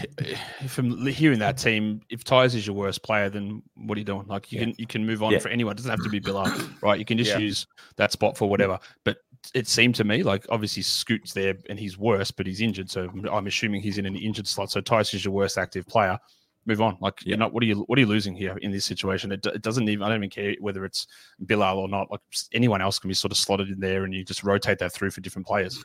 [0.68, 4.28] from hearing that team, if Tyus is your worst player, then what are you doing?
[4.28, 4.66] Like you Yeah.
[4.66, 5.40] can you can move on Yeah.
[5.40, 5.74] for anyone.
[5.74, 6.44] It doesn't have to be Bill,
[6.82, 7.00] right?
[7.00, 7.40] You can just Yeah.
[7.40, 8.80] use that spot for whatever.
[9.04, 9.18] But
[9.56, 12.90] it seemed to me like obviously Scoot's there and he's worse, but he's injured.
[12.90, 14.72] So I'm assuming he's in an injured slot.
[14.72, 16.20] So Tyus is your worst active player.
[16.68, 16.96] Move on.
[17.02, 17.54] Like you're not.
[17.54, 17.78] What are you?
[17.88, 19.32] What are you losing here in this situation?
[19.32, 20.04] It, it doesn't even.
[20.04, 21.08] I don't even care whether it's
[21.40, 22.12] Bilal or not.
[22.12, 22.20] Like
[22.54, 25.10] anyone else can be sort of slotted in there, and you just rotate that through
[25.10, 25.84] for different players.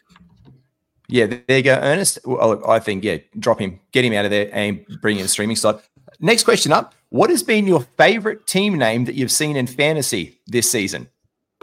[1.08, 2.18] Yeah, there you go, Ernest.
[2.24, 5.28] Well, I think yeah, drop him, get him out of there, and bring in a
[5.28, 5.78] streaming side.
[6.20, 10.40] Next question up: What has been your favorite team name that you've seen in fantasy
[10.46, 11.08] this season?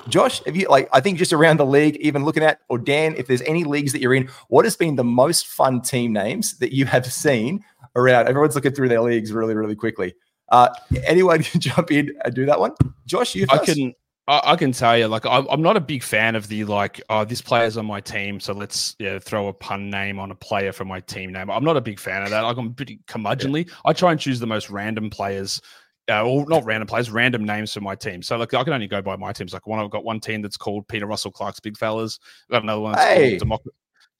[0.09, 0.89] Josh, have you like?
[0.91, 3.91] I think just around the league, even looking at, or Dan, if there's any leagues
[3.93, 7.63] that you're in, what has been the most fun team names that you have seen
[7.95, 8.27] around?
[8.27, 10.13] Everyone's looking through their leagues really, really quickly.
[10.49, 10.69] Uh,
[11.03, 12.73] anyone can jump in and do that one.
[13.05, 13.45] Josh, you.
[13.45, 13.61] First.
[13.61, 13.93] I can.
[14.27, 17.01] I, I, can tell you, like, I'm, I'm not a big fan of the like,
[17.09, 20.35] oh, this player's on my team, so let's yeah, throw a pun name on a
[20.35, 21.49] player for my team name.
[21.49, 22.41] I'm not a big fan of that.
[22.41, 23.67] Like, I'm pretty curmudgeonly.
[23.67, 23.73] Yeah.
[23.85, 25.61] I try and choose the most random players
[26.09, 28.21] uh, or not random players, random names for my team.
[28.21, 29.53] So like I can only go by my teams.
[29.53, 32.19] Like one, I've got one team that's called Peter Russell-Clarke's Big Fellas.
[32.49, 33.37] I've got another one that's hey.
[33.37, 33.71] called Democ-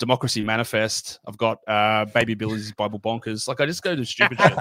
[0.04, 1.22] Democracy Manifest.
[1.26, 3.48] I've got uh, Baby Billy's Bible Bonkers.
[3.48, 4.54] Like I just go to stupid shit.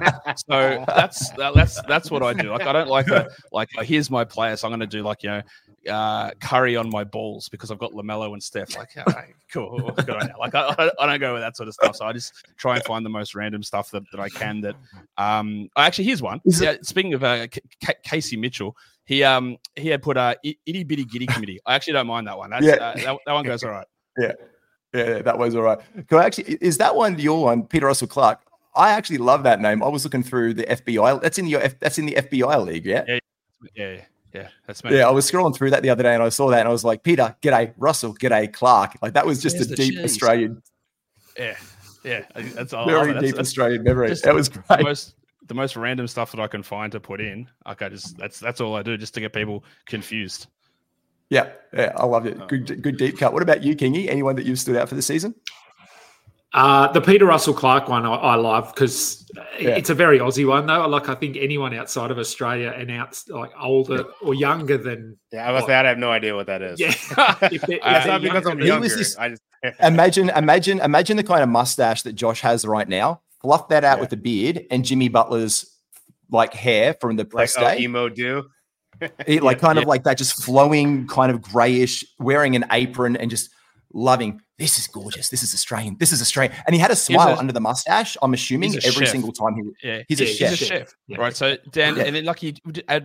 [0.47, 2.53] So that's that, that's that's what I do.
[2.53, 5.03] Like I don't like a like uh, here's my player, so I'm going to do
[5.03, 5.43] like you know
[5.91, 8.77] uh, Curry on my balls because I've got Lamelo and Steph.
[8.77, 8.91] Like,
[9.53, 10.35] cool, good on you.
[10.39, 11.97] Like, I, I, don't go with that sort of stuff.
[11.97, 14.61] So I just try and find the most random stuff that, that I can.
[14.61, 14.77] That,
[15.19, 16.41] um, actually, here's one.
[16.45, 18.77] Yeah, speaking of uh, K- Casey Mitchell,
[19.07, 21.59] he um he had put a itty bitty giddy committee.
[21.67, 22.51] I actually don't mind that one.
[22.51, 22.75] That's, yeah.
[22.75, 23.87] Uh, that, that one goes all right.
[24.17, 24.33] Yeah.
[24.93, 25.79] Yeah, that was all right.
[26.09, 28.41] Can I actually is that one your one, Peter Russell-Clarke?
[28.75, 29.83] I actually love that name.
[29.83, 31.21] I was looking through the FBI.
[31.23, 33.05] That's in your that's in the FBI league, yeah.
[33.07, 33.19] Yeah,
[33.75, 34.01] yeah.
[34.35, 34.97] Yeah, that's me.
[34.97, 36.73] Yeah, I was scrolling through that the other day and I saw that and I
[36.73, 38.97] was like, Peter, g'day, Russell, g'day, Clarke.
[39.03, 40.05] Like that was just There's a deep cheese.
[40.05, 40.63] Australian.
[41.39, 41.57] Yeah,
[42.03, 42.87] yeah, that's all.
[42.87, 44.15] Very deep that's, Australian memory.
[44.15, 44.67] That was great.
[44.69, 45.17] The most,
[45.49, 47.47] the most random stuff that I can find to put in.
[47.67, 50.47] Like I just that's that's all I do just to get people confused.
[51.33, 52.47] Yeah, yeah, I love it.
[52.47, 53.33] Good, good deep cut.
[53.33, 54.07] What about you, Kingy?
[54.11, 55.35] Anyone that you've stood out for the season?
[56.53, 59.27] Uh, the Peter Russell-Clarke one I, I love because
[59.59, 59.71] yeah.
[59.71, 60.87] it's a very Aussie one though.
[60.87, 65.49] Like I think anyone outside of Australia and out like older or younger than yeah,
[65.49, 66.79] I must say I have no idea what that is.
[66.79, 66.89] Yeah,
[67.51, 68.89] if they, if not because I'm younger.
[68.89, 69.43] This, I just
[69.81, 73.23] imagine, imagine, imagine the kind of mustache that Josh has right now.
[73.41, 74.01] Fluff that out yeah.
[74.03, 75.75] with a beard and Jimmy Butler's
[76.29, 77.83] like hair from the press like, day.
[77.83, 78.51] Oh, emo do.
[79.27, 83.31] It, like kind of like that, just flowing, kind of grayish, wearing an apron and
[83.31, 83.51] just
[83.93, 85.29] loving this is gorgeous.
[85.29, 85.97] This is Australian.
[85.99, 86.57] This is Australian.
[86.67, 88.17] And he had a smile a, under the mustache.
[88.23, 89.09] I'm assuming every chef.
[89.09, 89.89] single time he.
[89.89, 90.51] Yeah, he's a chef.
[90.51, 91.17] He's a chef, yeah.
[91.19, 91.35] right?
[91.35, 92.05] So Dan, yeah.
[92.05, 92.61] and then like he'd,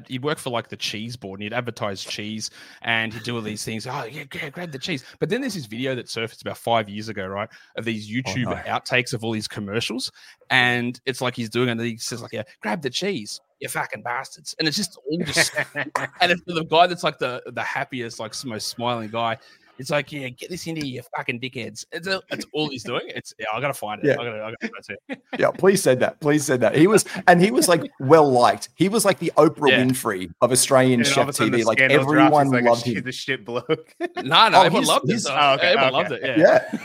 [0.08, 2.52] he'd work for like the cheese board, and he'd advertise cheese,
[2.84, 3.88] and he'd do all these things.
[3.88, 5.04] Oh yeah, yeah, grab the cheese.
[5.20, 8.14] But then there's this video that surfaced about five years ago, right, of these oh,
[8.14, 8.62] YouTube oh, no.
[8.68, 10.12] outtakes of all these commercials,
[10.52, 14.02] and it's like he's doing, and he says like, "Yeah, grab the cheese." You fucking
[14.02, 14.56] bastards.
[14.60, 18.34] And it's just all just and it's the guy that's like the the happiest, like
[18.46, 19.38] most smiling guy.
[19.80, 21.86] It's like, yeah, get this into you fucking dickheads.
[21.92, 23.04] It's, a, it's all he's doing.
[23.10, 24.08] It's yeah, I gotta find it.
[24.08, 24.14] Yeah.
[24.14, 25.22] I gotta, I gotta, that's it.
[25.40, 26.20] yeah, please said that.
[26.20, 26.76] Please said that.
[26.76, 28.70] He was and he was like well liked.
[28.76, 29.84] He was like the Oprah yeah.
[29.84, 31.64] Winfrey of Australian and chef TV.
[31.64, 33.04] Like everyone like loved him.
[33.04, 33.96] The shit bloke.
[34.00, 35.24] no, no, oh, everyone loved it.
[35.30, 35.92] Oh, okay, everyone okay.
[35.92, 36.40] loved it.
[36.40, 36.68] Yeah.
[36.74, 36.80] yeah.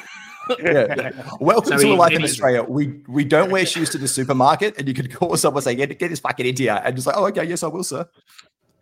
[0.63, 1.13] Yeah.
[1.41, 2.63] Welcome so to a life in Australia.
[2.63, 5.75] We we don't wear shoes to the supermarket, and you could call someone and say,
[5.75, 8.09] "Get get this fucking into here," and just like, "Oh, okay, yes, I will, sir."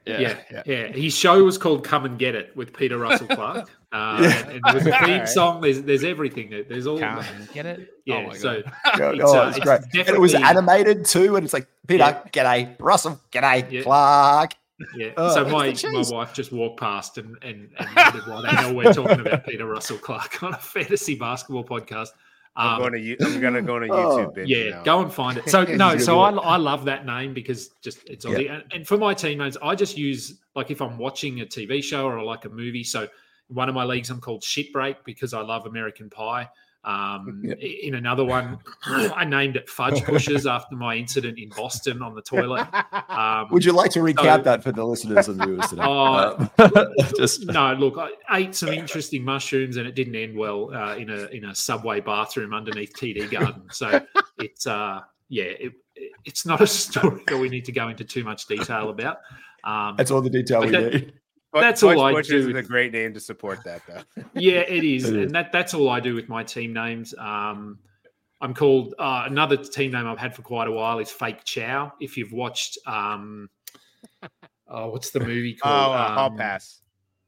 [0.06, 0.86] Yeah, yeah, yeah, yeah.
[0.88, 3.70] His show was called "Come and Get It" with Peter Russell-Clarke.
[3.92, 4.38] Uh, yeah.
[4.42, 5.60] and, and there's a theme song.
[5.60, 6.50] There's there's everything.
[6.68, 7.00] There's all.
[7.00, 7.90] Come and get it.
[8.04, 8.28] Yeah.
[8.30, 8.68] Oh so it's,
[9.00, 9.80] oh, uh, it's great.
[10.06, 12.22] And it was animated too, and it's like Peter, yeah.
[12.30, 13.82] g'day, Russell, g'day, yeah.
[13.82, 14.54] Clarke.
[14.96, 15.12] Yeah.
[15.16, 18.74] Oh, so my, my wife just walked past and and, and wondered why the hell
[18.74, 22.08] we're talking about Peter Russell-Clarke on a fantasy basketball podcast.
[22.56, 24.38] I'm um, going to I'm going to go on a YouTube.
[24.38, 24.82] Oh, yeah, now.
[24.82, 25.44] go and find it.
[25.48, 28.46] So no, so I, I love that name because just it's Aussie.
[28.46, 28.54] Yeah.
[28.54, 32.06] And, and, for my teammates, I just use like if I'm watching a TV show
[32.06, 32.84] or like a movie.
[32.84, 33.08] So
[33.48, 36.48] one of my leagues, I'm called Shit Break because I love American Pie.
[36.82, 37.58] Um, yep.
[37.58, 42.22] In another one, I named it Fudge Pushers after my incident in Boston on the
[42.22, 42.66] toilet.
[43.08, 45.82] Um, Would you like to recap so, that for the listeners and viewers today?
[45.82, 47.74] Uh, uh, just no.
[47.74, 51.44] Look, I ate some interesting mushrooms, and it didn't end well uh, in a in
[51.44, 53.64] a subway bathroom underneath TD Garden.
[53.70, 54.00] So
[54.38, 55.72] it's uh, yeah, it,
[56.24, 59.18] it's not a story that we need to go into too much detail about.
[59.64, 61.12] Um, That's all the detail we that, need.
[61.52, 62.48] That's all I do.
[62.48, 64.22] Is a great name to support that, though.
[64.34, 67.14] yeah, it is, and that that's all I do with my team names.
[67.18, 67.78] Um,
[68.40, 71.92] I'm called uh, another team name I've had for quite a while is Fake Chow.
[72.00, 73.50] If you've watched, um,
[74.68, 75.90] oh, what's the movie called?
[75.90, 76.80] Oh, uh, Hall um, Pass.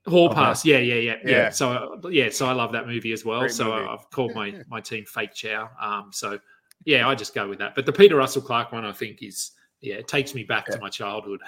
[0.07, 0.65] Hall Pass.
[0.65, 1.51] Yeah, yeah, yeah, yeah, yeah.
[1.51, 3.41] So uh, yeah, so I love that movie as well.
[3.41, 3.89] Great so movie.
[3.89, 5.69] I've called my my team Fake Chow.
[5.81, 6.39] Um, so
[6.85, 7.75] yeah, I just go with that.
[7.75, 10.77] But the Peter Russell-Clarke one, I think, is yeah, it takes me back yeah.
[10.77, 11.41] to my childhood.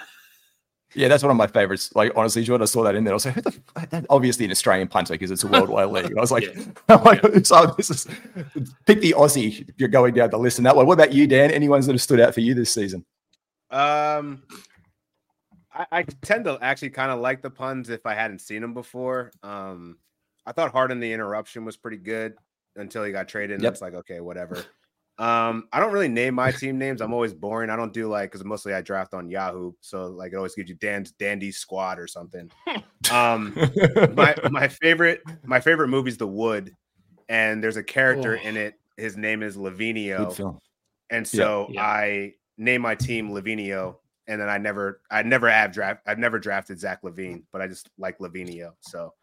[0.95, 1.93] Yeah, that's one of my favorites.
[1.95, 4.87] Like honestly, Jordan, I saw that in there, I was like, the, obviously an Australian
[4.87, 6.05] punter because it's a worldwide league.
[6.05, 6.63] And I was like, yeah.
[6.89, 7.39] I'm like yeah.
[7.43, 8.07] so this is
[8.85, 9.69] pick the Aussie.
[9.77, 10.83] You're going down the list in that way.
[10.85, 11.51] What about you, Dan?
[11.51, 13.05] Any ones that have stood out for you this season?
[13.71, 14.43] Um,
[15.73, 18.73] I, I tend to actually kind of like the puns if I hadn't seen them
[18.73, 19.31] before.
[19.43, 19.97] Um,
[20.45, 22.35] I thought Hard in the Interruption was pretty good.
[22.77, 23.55] until he got traded.
[23.55, 23.71] And Yep.
[23.73, 24.63] it's like, okay, whatever.
[25.17, 27.01] Um, I don't really name my team names.
[27.01, 27.69] I'm always boring.
[27.69, 30.69] I don't do like because mostly I draft on Yahoo, so like it always gives
[30.69, 32.51] you Dan's Dandy Squad or something.
[33.11, 33.53] Um,
[34.13, 36.75] my my favorite my favorite movie is The Wood,
[37.29, 38.47] and there's a character Oh.
[38.47, 38.75] in it.
[38.97, 40.59] His name is Lavinio,
[41.09, 41.81] and so Yeah.
[41.83, 43.97] I name my team Lavinio,
[44.27, 47.67] and then I never I never have draft I've never drafted Zach LaVine, but I
[47.67, 48.71] just like Lavinio.
[48.81, 49.13] So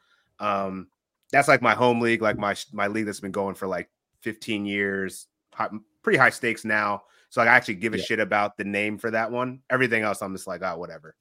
[0.40, 0.88] um
[1.32, 3.88] that's like my home league, like my my league that's been going for like
[4.20, 5.68] 15 years, high,
[6.02, 7.02] pretty high stakes now.
[7.30, 8.04] So like, I actually give a Yeah.
[8.04, 9.60] shit about the name for that one.
[9.70, 11.14] Everything else, I'm just like, oh, whatever.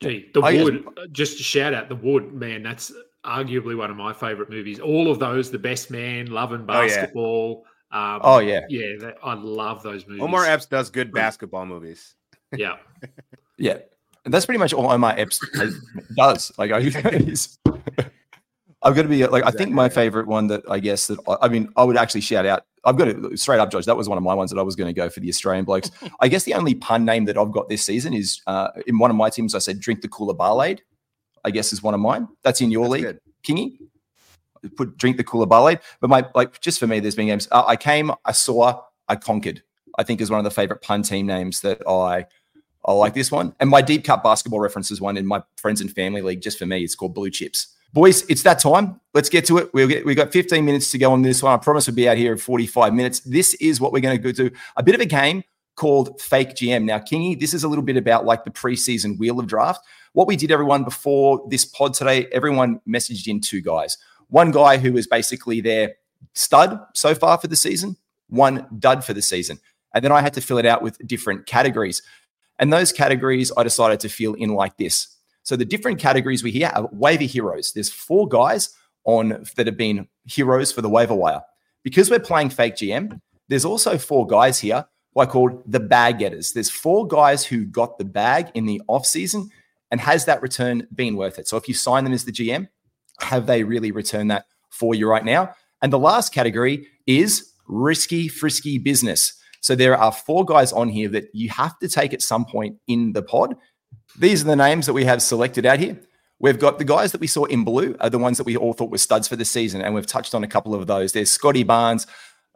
[0.00, 0.84] Gee, the I wood.
[0.96, 2.62] uh, Just to shout out the wood, man.
[2.62, 2.92] That's
[3.24, 4.78] arguably one of my favorite movies.
[4.78, 6.86] All of those, The Best Man, Love and Oh, yeah.
[6.86, 7.64] Basketball.
[7.92, 8.96] Um, Oh yeah, yeah.
[9.00, 10.22] That, I love those movies.
[10.22, 12.14] Omar Epps does good basketball movies.
[12.56, 12.76] Yeah,
[13.58, 13.78] yeah.
[14.24, 15.40] And that's pretty much all Omar Epps
[16.16, 16.52] does.
[16.58, 17.58] Like I, he's,
[18.82, 21.36] I've got to be like I think my favorite one that I guess that I,
[21.42, 22.64] I mean I would actually shout out.
[22.86, 23.84] I've got it straight up, Josh.
[23.84, 25.64] That was one of my ones that I was going to go for the Australian
[25.64, 25.90] blokes.
[26.20, 29.10] I guess the only pun name that I've got this season is uh, in one
[29.10, 29.54] of my teams.
[29.54, 30.80] I said drink the cooler Barlade.
[31.44, 32.28] I guess is one of mine.
[32.42, 33.02] That's in your That's league.
[33.02, 33.20] good.
[33.44, 33.78] Kingy.
[34.76, 35.80] Put drink the cooler Barlade.
[36.00, 37.48] But my like just for me, there's been games.
[37.50, 39.62] Uh, I came, I saw, I conquered.
[39.98, 42.26] I think is one of the favorite pun team names that I
[42.84, 43.54] I like this one.
[43.58, 46.66] And my deep cut basketball references one in my friends and family league, just for
[46.66, 47.75] me, it's called Blue Chips.
[47.96, 49.00] Boys, it's that time.
[49.14, 49.72] Let's get to it.
[49.72, 51.54] We'll get, we've got 15 minutes to go on this one.
[51.54, 53.20] I promise we'll be out here in 45 minutes.
[53.20, 55.42] This is what we're going to do a bit of a game
[55.76, 56.84] called Fake GM.
[56.84, 59.80] Now, Kingy, this is a little bit about like the preseason wheel of draft.
[60.12, 63.96] What we did, everyone, before this pod today, everyone messaged in two guys.
[64.28, 65.94] One guy who was basically their
[66.34, 67.96] stud so far for the season,
[68.28, 69.58] one dud for the season.
[69.94, 72.02] And then I had to fill it out with different categories.
[72.58, 75.15] And those categories I decided to fill in like this.
[75.46, 77.70] So the different categories we here are waiver heroes.
[77.72, 78.70] There's four guys
[79.04, 81.40] on that have been heroes for the waiver wire.
[81.84, 86.52] Because we're playing fake GM, there's also four guys here who called the bag getters.
[86.52, 89.48] There's four guys who got the bag in the offseason
[89.92, 91.46] and has that return been worth it?
[91.46, 92.66] So if you sign them as the GM,
[93.20, 95.54] have they really returned that for you right now?
[95.80, 99.32] And the last category is risky, frisky business.
[99.60, 102.78] So there are four guys on here that you have to take at some point
[102.88, 103.54] in the pod.
[104.18, 106.00] These are the names that we have selected out here.
[106.38, 108.74] We've got the guys that we saw in blue are the ones that we all
[108.74, 111.12] thought were studs for the season, and we've touched on a couple of those.
[111.12, 112.06] There's Scottie Barnes,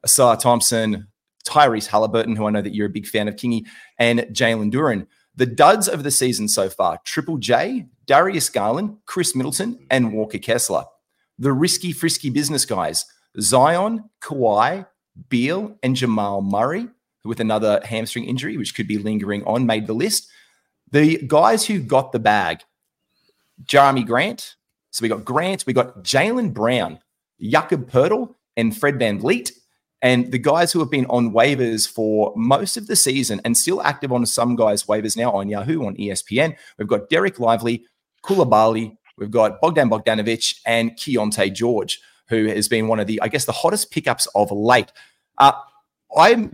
[0.06, 1.08] Ausar Thompson,
[1.46, 3.64] Tyrese Haliburton, who I know that you're a big fan of, Kingy,
[3.98, 5.06] and Jalen Duren.
[5.34, 10.38] The duds of the season so far: Triple J, Darius Garland, Khris Middleton, and Walker
[10.38, 10.84] Kessler.
[11.38, 13.06] The risky, frisky business guys:
[13.40, 14.86] Zion, Kawhi,
[15.30, 16.88] Beal, and Jamal Murray,
[17.24, 20.28] with another hamstring injury, which could be lingering on, made the list.
[20.92, 22.62] The guys who got the bag,
[23.64, 24.56] Jerami Grant.
[24.90, 26.98] So we got Grant, we got Jaylen Brown,
[27.40, 29.52] Jakob Poeltl, and Fred VanVleet.
[30.02, 33.82] And the guys who have been on waivers for most of the season and still
[33.82, 36.56] active on some guys' waivers now on Yahoo, on ESPN.
[36.78, 37.84] We've got Dereck Lively,
[38.24, 43.28] Coulibaly, we've got Bogdan Bogdanovic, and Keyonte George, who has been one of the, I
[43.28, 44.90] guess, the hottest pickups of late.
[45.36, 45.52] Uh,
[46.16, 46.50] I'm,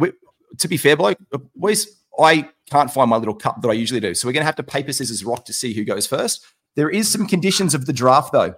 [0.58, 1.18] to be fair, bloke,
[1.54, 1.86] boys,
[2.18, 4.14] I can't find my little cup that I usually do.
[4.14, 6.44] So we're going to have to paper, scissors, rock to see who goes first.
[6.74, 8.54] There is some conditions of the draft, though.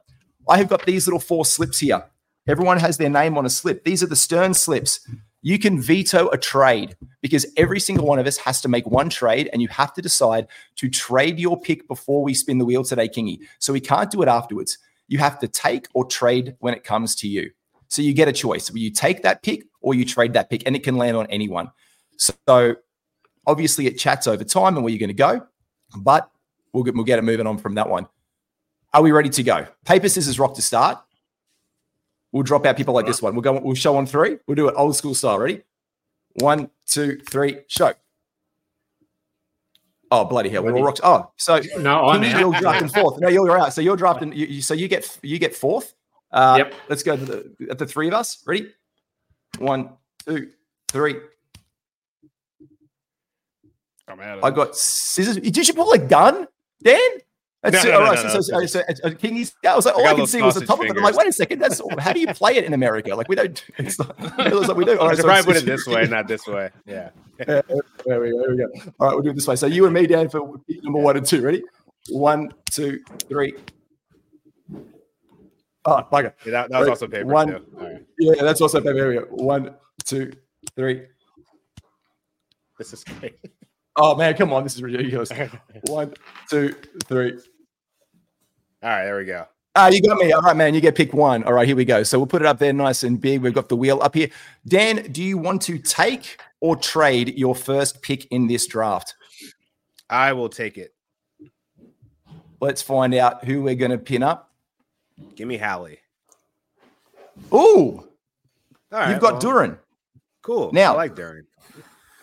[0.48, 2.04] I have got these little four slips here.
[2.48, 3.84] Everyone has their name on a slip.
[3.84, 5.06] These are the Stern slips.
[5.42, 9.10] You can veto a trade because every single one of us has to make one
[9.10, 12.82] trade, and you have to decide to trade your pick before we spin the wheel
[12.82, 13.40] today, Kingy.
[13.58, 14.78] So we can't do it afterwards.
[15.06, 17.50] You have to take or trade when it comes to you.
[17.88, 18.70] So you get a choice.
[18.74, 21.70] You take that pick or you trade that pick, and it can land on anyone.
[22.16, 22.76] So
[23.48, 25.44] obviously it chats over time and where you're going to go,
[25.96, 26.30] but
[26.72, 28.06] we'll get, we'll get it moving on from that one.
[28.94, 29.66] Are we ready to go?
[29.84, 30.98] Paper, scissors, rock to start.
[32.30, 33.34] We'll drop out people like this one.
[33.34, 33.58] We'll go.
[33.58, 34.38] We'll show on three.
[34.46, 35.38] We'll do it old school style.
[35.38, 35.62] Ready?
[36.34, 37.60] One, two, three.
[37.68, 37.94] Show.
[40.10, 40.62] Oh bloody hell!
[40.62, 41.00] We're all rocked.
[41.02, 43.20] Oh, so No, I'm Kingy, you're drafting fourth.
[43.20, 43.72] No, you're out.
[43.74, 44.32] So you're drafting.
[44.32, 45.94] You, you, so you get you get fourth.
[46.30, 46.74] Uh, Yep.
[46.88, 48.42] Let's go to the, at the three of us.
[48.46, 48.72] Ready?
[49.58, 49.90] One,
[50.26, 50.50] two,
[50.88, 51.16] three.
[54.08, 54.44] I'm out.
[54.44, 55.36] I got scissors.
[55.36, 56.46] Did you pull a gun,
[56.82, 56.98] Dan?
[57.62, 57.92] That's No, it.
[57.92, 58.24] no, all right.
[58.24, 60.40] no, so, so, so, so, uh, Kingy's, I was like, I all I, can see
[60.40, 60.96] was the top of it.
[60.96, 61.58] I'm like, wait a second.
[61.58, 63.14] That's how do you play it in America?
[63.16, 63.64] Like we don't.
[63.78, 64.14] It's not.
[64.46, 64.96] It was like we do.
[65.00, 66.70] All right, so probably put it this way, not this way.
[66.86, 67.10] Yeah.
[67.40, 67.62] Uh,
[68.04, 68.40] there we go.
[68.40, 68.68] There we go.
[68.98, 69.54] All right, we'll do it this way.
[69.54, 70.40] So you and me, Dan, for
[70.82, 71.40] number one and two.
[71.40, 71.62] Ready?
[72.08, 72.98] One, two,
[73.28, 73.54] three.
[75.84, 76.32] Oh, bugger.
[76.44, 78.04] Yeah, that, that was also paper one- right.
[78.18, 78.94] Yeah, that's also paper.
[78.94, 79.26] there we go.
[79.30, 80.32] One, two,
[80.74, 81.06] three.
[82.76, 83.38] This is great.
[84.00, 85.30] Oh man, come on, this is ridiculous.
[85.82, 86.14] One,
[86.48, 86.74] two,
[87.04, 87.32] three.
[88.82, 89.44] All right, there we go.
[89.74, 90.32] Ah, you got me.
[90.32, 90.74] All right, man.
[90.74, 91.44] You get pick one.
[91.44, 92.02] All right, here we go.
[92.02, 93.42] So we'll put it up there nice and big.
[93.42, 94.28] We've got the wheel up here.
[94.66, 99.14] Dan, do you want to take or trade your first pick in this draft?
[100.10, 100.94] I will take it.
[102.60, 104.52] Let's find out who we're going to pin up.
[105.36, 105.98] Give me Hallie.
[107.52, 108.04] Ooh, All
[108.90, 109.78] right, you've got well, Duren.
[110.42, 110.72] Cool.
[110.72, 111.42] Now- I like Duren.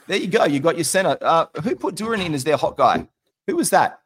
[0.07, 0.45] There you go.
[0.45, 1.17] You got your center.
[1.21, 3.07] Uh, who put Duren in as their hot guy?
[3.47, 3.99] Who was that?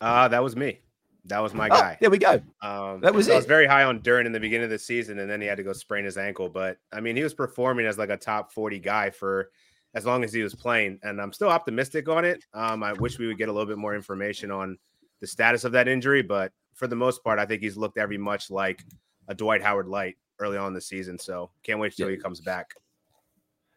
[0.00, 0.80] Uh, that was me.
[1.24, 1.98] That was my Oh, guy.
[2.00, 2.40] there we go.
[2.62, 5.18] Um, That was I was very high on Duren in the beginning of the season,
[5.18, 6.48] and then he had to go sprain his ankle.
[6.48, 9.50] But I mean, he was performing as like a top 40 guy for
[9.94, 12.44] as long as he was playing, and I'm still optimistic on it.
[12.54, 14.78] Um, I wish we would get a little bit more information on
[15.20, 18.18] the status of that injury, but for the most part, I think he's looked every
[18.18, 18.84] much like
[19.26, 21.18] a Dwight Howard light early on in the season.
[21.18, 22.16] So can't wait till Yeah.
[22.16, 22.72] he comes back.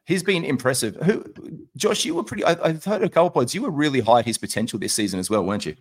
[0.05, 0.95] He's been impressive.
[1.03, 1.23] Who,
[1.77, 2.05] Josh?
[2.05, 2.43] You were pretty.
[2.43, 3.53] I, I've heard a couple of points.
[3.53, 5.75] You were really high at his potential this season as well, weren't you?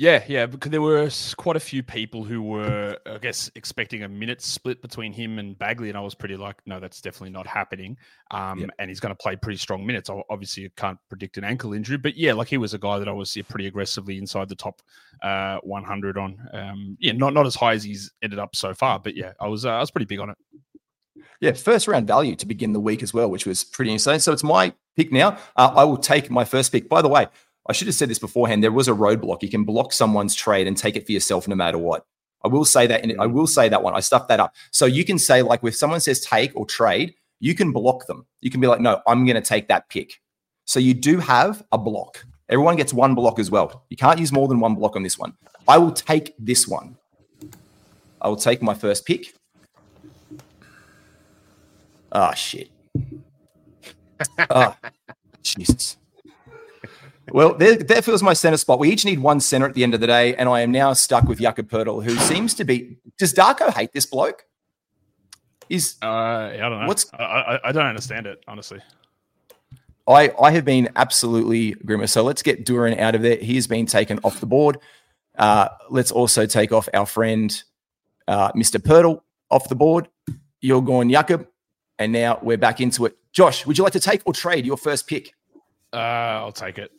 [0.00, 4.08] Yeah, yeah, because there were quite a few people who were, I guess, expecting a
[4.08, 7.48] minute split between him and Bagley, and I was pretty like, no, that's definitely not
[7.48, 7.96] happening.
[8.30, 8.70] Um.
[8.78, 10.08] And he's going to play pretty strong minutes.
[10.30, 13.08] Obviously, you can't predict an ankle injury, but yeah, like he was a guy that
[13.08, 14.82] I was yeah, pretty aggressively inside the top
[15.20, 16.48] uh, 100 on.
[16.52, 19.48] Um, yeah, not not as high as he's ended up so far, but yeah, I
[19.48, 20.36] was uh, I was pretty big on it.
[21.40, 24.20] Yeah, first round value to begin the week as well, which was pretty insane.
[24.20, 25.38] So it's my pick now.
[25.56, 26.88] Uh, I will take my first pick.
[26.88, 27.26] By the way,
[27.68, 28.62] I should have said this beforehand.
[28.62, 29.42] There was a roadblock.
[29.42, 32.06] You can block someone's trade and take it for yourself no matter what.
[32.44, 33.04] I will say that.
[33.04, 33.94] In, I will say that one.
[33.94, 34.54] I stuffed that up.
[34.70, 38.26] So you can say like, if someone says take or trade, you can block them.
[38.40, 40.20] You can be like, no, I'm going to take that pick.
[40.64, 42.24] So you do have a block.
[42.48, 43.84] Everyone gets one block as well.
[43.90, 45.34] You can't use more than one block on this one.
[45.66, 46.96] I will take this one.
[48.20, 49.34] I will take my first pick.
[52.12, 52.70] Ah, shit.
[54.50, 54.76] Ah,
[55.42, 55.96] Jesus.
[57.30, 58.78] Well, there, there feels my center spot.
[58.78, 60.92] We each need one center at the end of the day, and I am now
[60.94, 62.96] stuck with Jakob Poeltl, who seems to be.
[63.18, 64.44] Does Darko hate this bloke?
[65.68, 66.06] Is Uh,
[66.56, 66.86] yeah, I don't know.
[66.86, 68.80] What's- I, I, I don't understand it honestly.
[70.08, 72.12] I I have been absolutely grimace.
[72.12, 73.36] So let's get Duren out of there.
[73.36, 74.78] He has been taken off the board.
[75.36, 77.62] Uh, let's also take off our friend
[78.26, 78.80] uh, Mr.
[78.80, 80.08] Poeltl off the board.
[80.62, 81.46] You're going Jakob,
[81.98, 83.16] and now we're back into it.
[83.32, 85.32] Josh, would you like to take or trade your first pick?
[85.92, 86.90] Uh, I'll take it.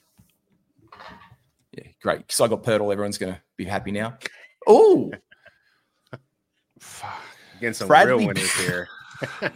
[1.74, 2.20] Yeah, great.
[2.20, 2.92] Because I got Poeltl.
[2.92, 4.18] Everyone's going to be happy now.
[4.68, 5.12] Oh,
[6.80, 7.22] Fuck.
[7.60, 8.88] Getting some Bradley- real winners here.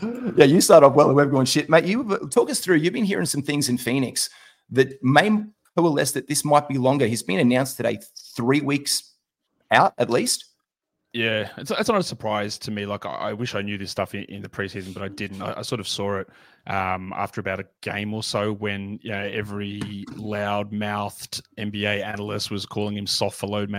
[0.36, 0.44] yeah.
[0.44, 1.84] You start off well, and we're going shit, mate.
[1.84, 2.76] You talk us through.
[2.76, 4.30] You've been hearing some things in Phoenix
[4.70, 5.30] that may
[5.76, 7.06] coalesce that this might be longer.
[7.06, 7.98] He's been announced today,
[8.36, 9.14] three weeks
[9.70, 10.44] out at least.
[11.14, 12.84] Yeah, it's, it's not a surprise to me.
[12.84, 15.40] Like I, I wish I knew this stuff in, in the preseason, but I didn't.
[15.40, 16.28] I, I sort of saw it
[16.66, 22.66] um, after about a game or so when you know, every loud-mouthed NBA analyst was
[22.66, 23.74] calling him soft for load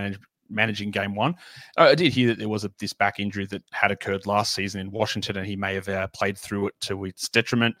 [0.48, 1.36] managing game one.
[1.76, 4.80] I did hear that there was a, this back injury that had occurred last season
[4.80, 7.76] in Washington, and he may have uh, played through it to its detriment,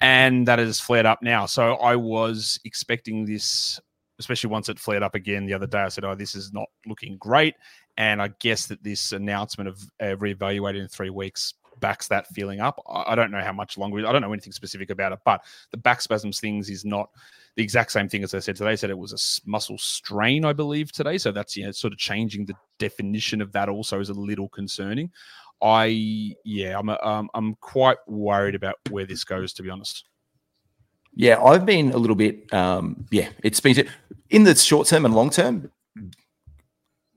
[0.00, 1.46] and that has flared up now.
[1.46, 3.80] So I was expecting this,
[4.20, 5.80] especially once it flared up again the other day.
[5.80, 7.54] I said, "Oh, this is not looking great."
[7.96, 12.60] And I guess that this announcement of uh, reevaluating in three weeks backs that feeling
[12.60, 12.80] up.
[12.88, 14.06] I don't know how much longer.
[14.06, 17.10] I don't know anything specific about it, but the back spasms things is not
[17.56, 18.70] the exact same thing as I said today.
[18.70, 21.18] I said it was a muscle strain, I believe, today.
[21.18, 23.68] So that's you know sort of changing the definition of that.
[23.68, 25.10] Also, is a little concerning.
[25.62, 29.52] I yeah, I'm um, I'm quite worried about where this goes.
[29.54, 30.04] To be honest.
[31.16, 32.52] Yeah, I've been a little bit.
[32.52, 33.88] Um, yeah, it's been
[34.30, 35.70] in the short term and long term.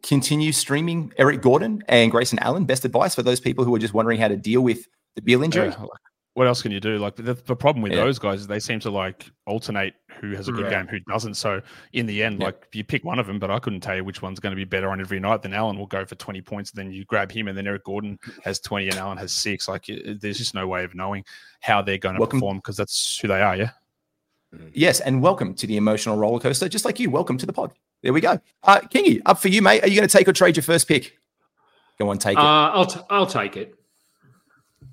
[0.08, 2.64] Continue streaming Eric Gordon and Grayson Allen.
[2.64, 4.88] Best advice for those people who are just wondering how to deal with
[5.18, 5.68] the Beal injury.
[5.68, 5.86] Yeah,
[6.34, 6.98] what else can you do?
[6.98, 8.06] Like the, the problem with Yeah.
[8.06, 10.84] those guys is they seem to like alternate who has a good Yeah.
[10.84, 11.34] game, who doesn't.
[11.34, 12.46] So in the end, Yeah.
[12.46, 14.56] like you pick one of them, but I couldn't tell you which one's going to
[14.56, 15.42] be better on every night.
[15.42, 18.18] Then Allen will go for twenty points, then you grab him, and then Eric Gordon
[18.46, 19.68] has twenty, and Allen has six.
[19.68, 21.26] Like it, it- there's just no way of knowing
[21.60, 23.58] how they're going to Welcome- perform because that's who they are.
[23.58, 23.72] Yeah.
[24.74, 26.70] Yes, and welcome to the emotional roller coaster.
[26.70, 27.74] Just like you, welcome to the pod.
[28.04, 28.40] There we go.
[28.64, 29.84] Uh, Kingy, up for you, mate.
[29.84, 31.18] Are you going to take or trade your first pick?
[32.00, 32.44] Go on, take Uh, it.
[32.44, 33.74] I'll t- I'll take it.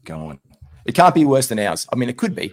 [0.04, 0.40] Go on.
[0.86, 1.86] It can't be worse than ours.
[1.92, 2.52] I mean, it could be.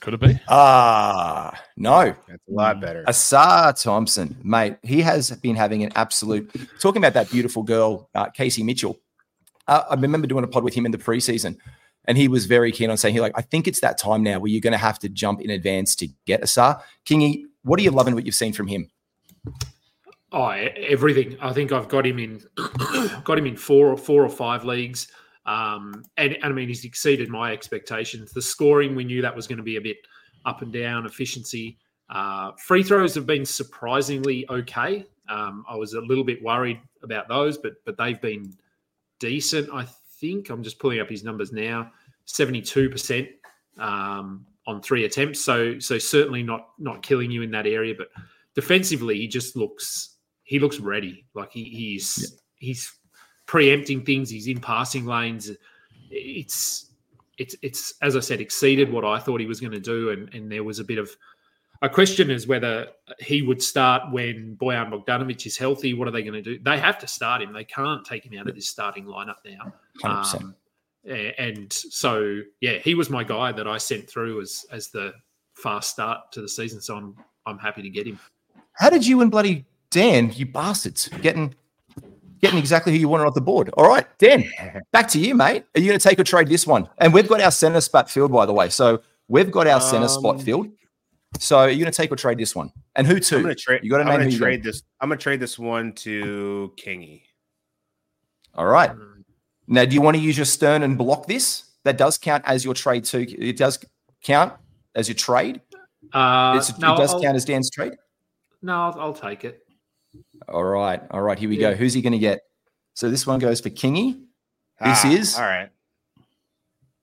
[0.00, 0.40] Could it be?
[0.48, 2.14] Ah, no.
[2.26, 3.04] That's a lot better.
[3.06, 6.50] Ausar Thompson, mate, he has been having an absolute.
[6.80, 8.98] Talking about that beautiful girl, uh, Casey Mitchell.
[9.68, 11.58] Uh, I remember doing a pod with him in the preseason,
[12.06, 14.38] and he was very keen on saying, "He like, I think it's that time now
[14.38, 17.82] where you're going to have to jump in advance to get Ausar." Kingy, what are
[17.82, 18.90] you loving what you've seen from him?
[20.32, 21.36] Oh, everything.
[21.40, 22.40] I think I've got him in,
[23.24, 25.08] got him in four or four or five leagues,
[25.46, 28.32] um, and, and I mean he's exceeded my expectations.
[28.32, 29.96] The scoring, we knew that was going to be a bit
[30.46, 31.04] up and down.
[31.06, 31.78] Efficiency,
[32.10, 35.04] Uh, free throws have been surprisingly okay.
[35.28, 38.52] Um, I was a little bit worried about those, but but they've been
[39.18, 39.68] decent.
[39.72, 39.86] I
[40.20, 41.90] think I'm just pulling up his numbers now.
[42.24, 43.28] Seventy-two percent
[43.78, 45.44] um, on three attempts.
[45.44, 47.94] So so certainly not not killing you in that area.
[47.96, 48.08] But
[48.60, 51.26] defensively, he just looks he looks ready.
[51.34, 52.38] Like he, he's yeah.
[52.56, 52.92] he's
[53.46, 54.28] preempting things.
[54.28, 55.50] He's in passing lanes.
[56.10, 56.92] It's
[57.38, 60.32] it's it's as I said, exceeded what I thought he was going to do, and
[60.34, 61.10] and there was a bit of
[61.82, 62.88] a question is whether
[63.18, 65.94] he would start when Bojan Bogdanovic is healthy.
[65.94, 66.58] What are they going to do?
[66.62, 67.54] They have to start him.
[67.54, 69.72] They can't take him out of this starting lineup now.
[70.04, 70.54] Um,
[71.38, 75.14] and so, yeah, he was my guy that I sent through as as the
[75.54, 76.82] fast start to the season.
[76.82, 78.18] So I'm I'm happy to get him.
[78.80, 81.54] How did you and bloody Dan, you bastards, getting
[82.40, 83.68] getting exactly who you wanted off the board?
[83.76, 84.50] All right, Dan,
[84.90, 85.64] back to you, mate.
[85.76, 86.88] Are you going to take or trade this one?
[86.96, 88.70] And we've got our center spot filled, by the way.
[88.70, 90.68] So we've got our center um, spot filled.
[91.38, 92.72] So are you going to take or trade this one?
[92.96, 93.36] And who to?
[93.36, 93.80] I'm going to trade.
[93.82, 94.82] You got to name who trade this.
[94.98, 97.22] I'm going to trade this one to Kingy.
[98.54, 98.92] All right.
[99.66, 101.64] Now, do you want to use your stern and block this?
[101.84, 103.26] That does count as your trade too.
[103.28, 103.78] It does
[104.22, 104.54] count
[104.94, 105.60] as your trade.
[106.14, 107.92] Uh, no, it does I'll, count as Dan's trade.
[108.62, 109.60] No, I'll, I'll, take it.
[110.48, 111.38] All right, all right.
[111.38, 111.70] Here we yeah.
[111.70, 111.76] go.
[111.76, 112.40] Who's he going to get?
[112.94, 114.20] So this one goes for Kingy.
[114.80, 115.68] This ah, is all right.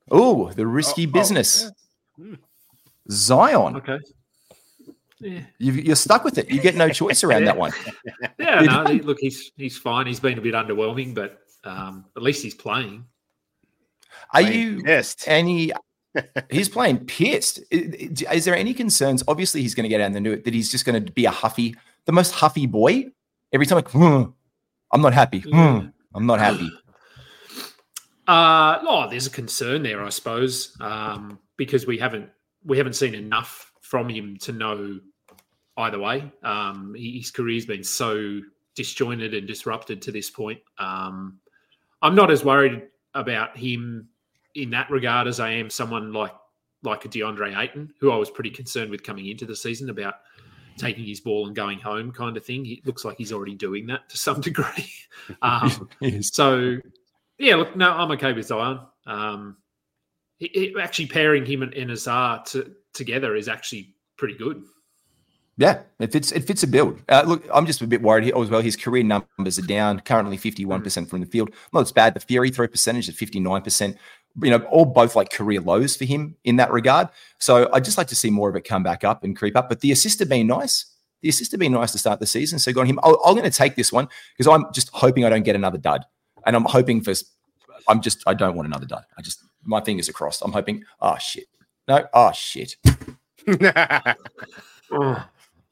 [0.09, 1.69] Oh, the risky oh, business.
[2.19, 2.35] Oh, yeah.
[3.09, 3.75] Zion.
[3.77, 3.99] Okay.
[5.19, 5.41] Yeah.
[5.57, 6.49] You, are stuck with it.
[6.49, 7.45] You get no choice around yeah.
[7.47, 7.71] that one.
[8.39, 10.05] Yeah, no, look, he's he's fine.
[10.07, 13.03] He's been a bit underwhelming, but um, at least he's playing.
[14.33, 15.27] Are playing you pissed?
[15.27, 15.71] Any?
[16.49, 17.59] He's playing pissed.
[17.71, 19.23] Is, there any concerns?
[19.27, 20.43] Obviously, he's going to get out and do it.
[20.43, 23.05] That he's just going to be a huffy, the most huffy boy.
[23.53, 24.23] Every time, like, hmm,
[24.91, 25.39] I'm not happy.
[25.39, 26.69] Hmm, I'm not happy.
[28.27, 32.29] Uh, oh, there's a concern there, I suppose, um, because we haven't
[32.65, 34.99] we haven't seen enough from him to know
[35.77, 36.29] either way.
[36.43, 38.41] Um, his career's been so
[38.75, 40.59] disjointed and disrupted to this point.
[40.77, 41.39] Um,
[42.01, 44.09] I'm not as worried about him
[44.55, 46.33] in that regard as I am someone like
[46.83, 50.15] like a DeAndre Ayton, who I was pretty concerned with coming into the season about
[50.77, 52.65] taking his ball and going home kind of thing.
[52.65, 54.91] It looks like he's already doing that to some degree.
[55.41, 55.89] Um,
[56.21, 56.77] so,
[57.37, 58.79] yeah, look, no, I'm okay with Zion.
[59.05, 59.57] Um,
[60.39, 64.63] it, it, actually pairing him and, and Ausar to, together is actually pretty good.
[65.59, 66.31] Yeah, it fits.
[66.31, 67.01] It fits a build.
[67.09, 68.61] Uh, look, I'm just a bit worried here as well.
[68.61, 69.99] His career numbers are down.
[70.01, 71.49] Currently, 51 percent from the field.
[71.73, 72.13] Well, it's bad.
[72.13, 73.97] The Fury throw percentage at 59 percent.
[74.41, 77.09] You know, all both like career lows for him in that regard.
[77.39, 79.67] So I'd just like to see more of it come back up and creep up.
[79.69, 80.85] But the assist have been nice.
[81.21, 82.59] The assist have been nice to start the season.
[82.59, 82.99] So got him.
[83.03, 86.05] I'm going to take this one because I'm just hoping I don't get another dud,
[86.45, 87.13] and I'm hoping for.
[87.87, 88.23] I'm just.
[88.27, 89.05] I don't want another dud.
[89.17, 90.41] I just my fingers are crossed.
[90.43, 90.83] I'm hoping.
[91.01, 91.45] Oh shit.
[91.87, 92.07] No.
[92.13, 92.75] Oh shit.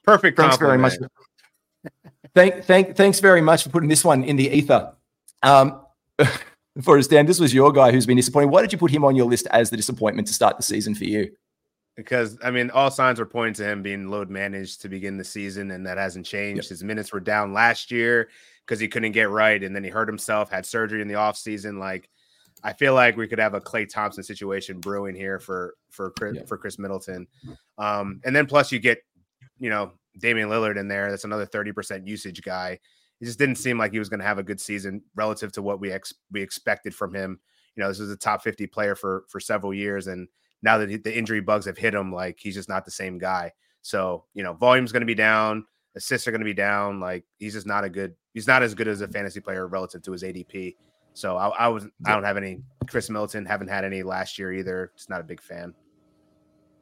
[0.03, 0.37] Perfect.
[0.37, 0.93] Thanks very much.
[2.33, 4.93] thank, thank, thanks very much for putting this one in the ether.
[5.41, 5.81] Um,
[6.81, 8.51] for us, Dan, this was your guy who's been disappointing.
[8.51, 10.95] Why did you put him on your list as the disappointment to start the season
[10.95, 11.31] for you?
[11.95, 15.23] Because I mean, all signs are pointing to him being load managed to begin the
[15.23, 16.63] season, and that hasn't changed.
[16.63, 16.69] Yep.
[16.69, 18.29] His minutes were down last year
[18.65, 21.79] because he couldn't get right, and then he hurt himself, had surgery in the offseason.
[21.79, 22.09] Like,
[22.63, 26.35] I feel like we could have a Klay Thompson situation brewing here for for Khris,
[26.35, 26.45] yeah.
[26.45, 27.27] for Khris Middleton,
[27.77, 28.99] um, and then plus you get
[29.59, 31.09] you know, Damian Lillard in there.
[31.09, 32.79] That's another 30% usage guy.
[33.21, 35.61] It just didn't seem like he was going to have a good season relative to
[35.61, 37.39] what we ex- we expected from him.
[37.75, 40.27] You know, this was a top 50 player for for several years, and
[40.61, 43.51] now that the injury bugs have hit him, like he's just not the same guy.
[43.81, 46.99] So you know, volume's going to be down, assists are going to be down.
[46.99, 48.15] Like he's just not a good.
[48.33, 50.75] He's not as good as a fantasy player relative to his ADP.
[51.13, 53.45] So I, I was I don't have any Chris Milton.
[53.45, 54.91] Haven't had any last year either.
[54.95, 55.73] Just not a big fan.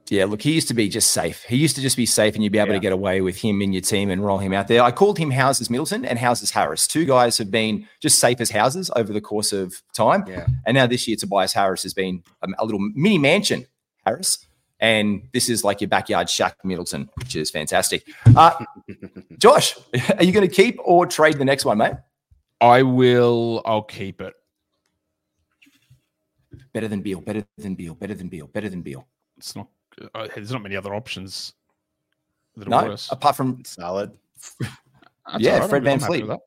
[0.10, 1.44] Yeah, look, he used to be just safe.
[1.44, 2.74] He used to just be safe, and you'd be able yeah.
[2.74, 4.84] to get away with him in your team and roll him out there.
[4.84, 6.88] I called him Houses Middleton and Houses Harris.
[6.88, 10.26] Two guys have been just safe as houses over the course of time.
[10.28, 10.46] Yeah.
[10.66, 13.66] And now this year, Tobias Harris has been a, little mini mansion
[14.06, 14.46] Harris.
[14.80, 18.06] And this is like your backyard Shaq Middleton, which is fantastic.
[18.36, 18.66] Uh,
[19.38, 19.78] Josh,
[20.18, 21.94] are you going to keep or trade the next one, mate?
[22.60, 23.62] I will.
[23.66, 24.34] I'll keep it.
[26.74, 27.22] Better than Beal.
[27.22, 27.94] Better than Beal.
[27.96, 28.48] Better than Beal.
[28.48, 29.08] Better than Beal.
[29.38, 29.68] It's not
[30.14, 31.54] uh, there's not many other options
[32.56, 33.12] that are no, worse.
[33.12, 34.12] Apart from salad.
[35.38, 35.70] yeah, right.
[35.70, 36.40] Fred VanVleet.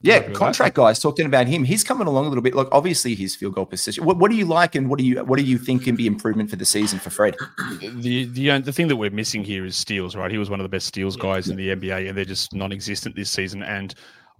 [0.00, 0.80] Yeah, contract that.
[0.80, 1.64] guys talking about him.
[1.64, 2.54] He's coming along a little bit.
[2.54, 4.04] Look, obviously his field goal position.
[4.04, 6.06] What, what, do you like, and what do you what do you think can be
[6.06, 7.36] improvement for the season for Fred?
[7.80, 10.14] The the uh, the thing that we're missing here is steals.
[10.14, 12.54] Right, he was one of the best steals guys in the NBA, and they're just
[12.54, 13.64] non-existent this season.
[13.64, 13.92] And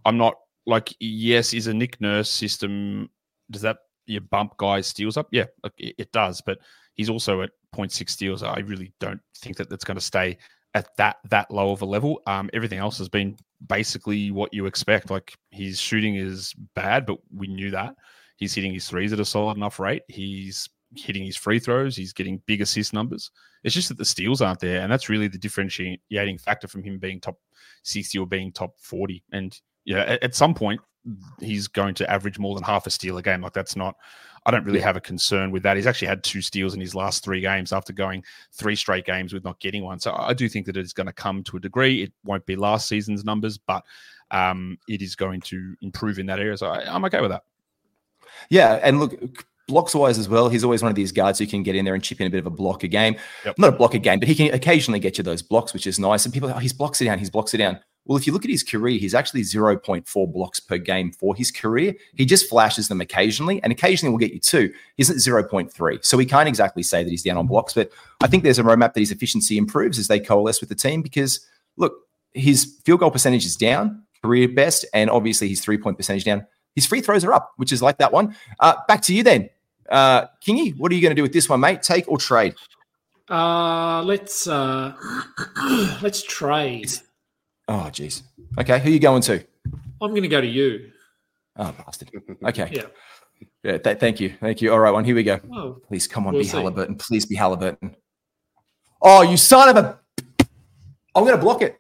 [0.05, 0.35] I'm not
[0.66, 3.11] like, yes, is a Nick Nurse system.
[3.51, 5.26] Does that you bump guys steals up?
[5.33, 6.59] Yeah, it does, but
[6.95, 8.42] he's also at 0.6 steals.
[8.42, 10.38] I really don't think that that's going to stay
[10.74, 12.22] at that that low of a level.
[12.26, 15.10] Um, everything else has been basically what you expect.
[15.10, 17.94] Like his shooting is bad, but we knew that.
[18.36, 20.02] He's hitting his threes at a solid enough rate.
[20.08, 21.96] He's hitting his free throws.
[21.96, 23.30] He's getting big assist numbers.
[23.64, 26.98] It's just that the steals aren't there, and that's really the differentiating factor from him
[26.98, 27.36] being top
[27.82, 29.24] sixty or being top forty.
[29.32, 29.58] And
[29.89, 30.80] yeah, at, at some point,
[31.41, 33.41] he's going to average more than half a steal a game.
[33.41, 33.97] Like that's not.
[34.45, 35.76] I don't really have a concern with that.
[35.76, 38.22] He's actually had two steals in his last three games after going
[38.53, 39.99] three straight games with not getting one.
[39.99, 42.03] So I do think that it's going to come to a degree.
[42.03, 43.82] It won't be last season's numbers, but
[44.30, 46.57] um, it is going to improve in that area.
[46.57, 47.45] So I, I'm okay with that.
[48.51, 51.62] Yeah, and look, blocks wise as well, he's always one of these guards who can
[51.62, 53.16] get in there and chip in a bit of a block a game.
[53.45, 53.59] Yep.
[53.59, 55.99] Not a block a game, but he can occasionally get you those blocks, which is
[55.99, 56.24] nice.
[56.24, 57.80] And people, oh, he's blocks it down, he's blocks it down.
[58.09, 61.50] Well, if you look at his career, he's actually 0.4 blocks per game for his
[61.50, 61.94] career.
[62.14, 64.72] He just flashes them occasionally, and occasionally will get you two.
[64.96, 66.04] He's at 0.3.
[66.04, 67.92] So we can't exactly say that he's down on blocks, but
[68.22, 71.02] I think there's a roadmap that his efficiency improves as they coalesce with the team
[71.02, 71.46] because,
[71.76, 71.92] look,
[72.32, 76.46] his field goal percentage is down, career best, and obviously his three point percentage down.
[76.74, 78.34] His free throws are up, which is like that one.
[78.59, 79.50] Uh, back to you then.
[79.90, 81.82] Uh, Kingy, what are you going to do with this one, mate?
[81.82, 82.54] Take or trade?
[83.28, 84.94] Uh, let's uh,
[86.02, 86.90] let's trade.
[87.68, 88.22] Oh, jeez.
[88.58, 89.44] Okay, who are you going to?
[90.00, 90.90] I'm going to go to you.
[91.56, 92.10] Oh, bastard.
[92.44, 92.70] Okay.
[92.72, 92.82] Yeah.
[93.62, 94.34] Yeah, th- thank you.
[94.40, 94.72] Thank you.
[94.72, 95.04] All right, one.
[95.04, 95.38] Here we go.
[95.86, 96.56] Please come on, We'll be see.
[96.56, 96.98] Haliburton.
[96.98, 97.94] Please be Haliburton.
[99.02, 99.98] Oh, you son of a!
[101.14, 101.78] I'm going to block it.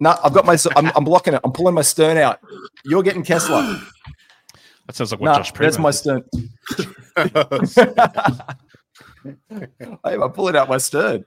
[0.00, 0.56] No, I've got my.
[0.76, 1.40] I'm, I'm blocking it.
[1.44, 2.40] I'm pulling my stern out.
[2.84, 3.78] You're getting Kessler.
[4.86, 5.96] That sounds like what No, Josh that's my did.
[5.96, 6.24] stern.
[10.04, 11.24] I'm pulling out my stern.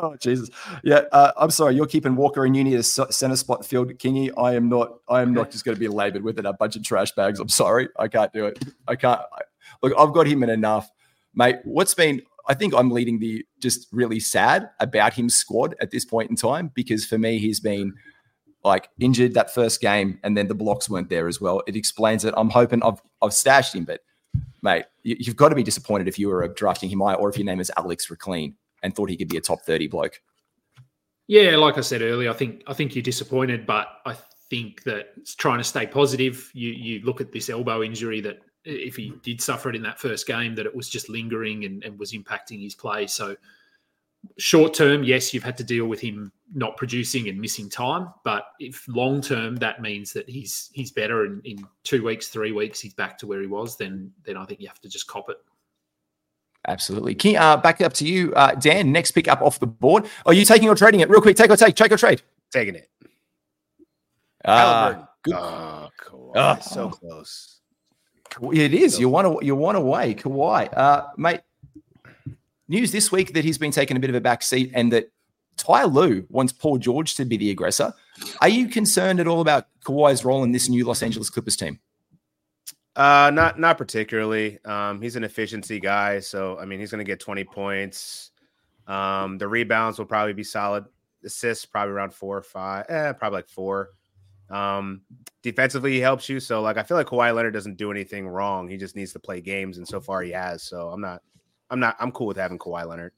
[0.00, 0.50] Oh Jesus!
[0.84, 1.74] Yeah, uh, I'm sorry.
[1.74, 4.30] You're keeping Walker and Uni as center spot field, Kingy.
[4.36, 4.98] I am not.
[5.08, 6.46] I am not just going to be laboured with it.
[6.46, 7.40] A bunch of trash bags.
[7.40, 7.88] I'm sorry.
[7.98, 8.62] I can't do it.
[8.86, 9.20] I can't.
[9.32, 9.40] I,
[9.82, 10.90] look, I've got him in enough,
[11.34, 11.56] mate.
[11.64, 12.22] What's been?
[12.48, 16.36] I think I'm leading the just really sad about him squad at this point in
[16.36, 17.92] time because for me he's been
[18.64, 21.62] like injured that first game and then the blocks weren't there as well.
[21.66, 22.32] It explains it.
[22.36, 24.00] I'm hoping I've I've stashed him, but
[24.62, 27.36] mate, you, you've got to be disappointed if you were drafting him high or if
[27.36, 30.20] your name is Alex Rikleen and thought he could be a top 30 bloke.
[31.26, 34.16] Yeah, like I said earlier, I think I think you're disappointed, but I
[34.48, 36.50] think that trying to stay positive.
[36.54, 40.00] You you look at this elbow injury that if he did suffer it in that
[40.00, 43.06] first game, that it was just lingering and, and was impacting his play.
[43.06, 43.36] So
[44.36, 48.46] short term, yes, you've had to deal with him not producing and missing time, but
[48.58, 52.80] if long term that means that he's he's better and in two weeks, three weeks,
[52.80, 55.28] he's back to where he was, then then I think you have to just cop
[55.30, 55.36] it.
[56.68, 57.14] Absolutely.
[57.14, 58.92] Key, uh, back up to you, uh, Dan.
[58.92, 60.06] Next pick up off the board.
[60.26, 61.08] Are you taking or trading it?
[61.08, 62.22] Real quick, take or take, take or trade.
[62.52, 62.90] Taking it.
[64.44, 65.34] Uh, good.
[65.34, 66.32] Oh, Kawhi.
[66.36, 66.58] Oh.
[66.60, 67.60] So close.
[68.52, 69.00] It is.
[69.00, 69.44] You want to.
[69.44, 71.40] You want away, Kawhi, uh, mate.
[72.68, 75.10] News this week that he's been taking a bit of a back seat, and that
[75.56, 77.94] Ty Lue wants Paul George to be the aggressor.
[78.42, 81.80] Are you concerned at all about Kawhi's role in this new Los Angeles Clippers team?
[82.98, 84.58] Uh, not not particularly.
[84.64, 88.32] Um, he's an efficiency guy, so I mean, he's going to get twenty points.
[88.88, 90.84] Um, the rebounds will probably be solid.
[91.24, 92.86] Assists probably around four or five.
[92.88, 93.90] Eh, probably like four.
[94.50, 95.02] Um,
[95.42, 96.40] defensively, he helps you.
[96.40, 98.66] So like, I feel like Kawhi Leonard doesn't do anything wrong.
[98.66, 100.64] He just needs to play games, and so far he has.
[100.64, 101.22] So I'm not,
[101.70, 103.12] I'm not, I'm cool with having Kawhi Leonard.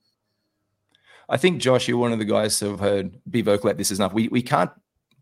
[1.30, 3.90] I think Josh, you're one of the guys who have heard be vocal at this
[3.90, 4.12] is enough.
[4.12, 4.72] We we can't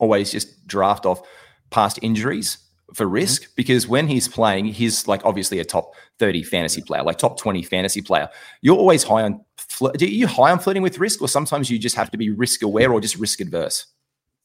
[0.01, 1.23] always just draft off
[1.71, 2.59] past injuries
[2.95, 3.15] for mm-hmm.
[3.15, 7.39] risk because when he's playing, he's like obviously a top 30 fantasy player, like top
[7.39, 8.29] 20 fantasy player.
[8.61, 11.79] You're always high on fl- do you high on flirting with risk, or sometimes you
[11.79, 13.87] just have to be risk aware or just risk adverse?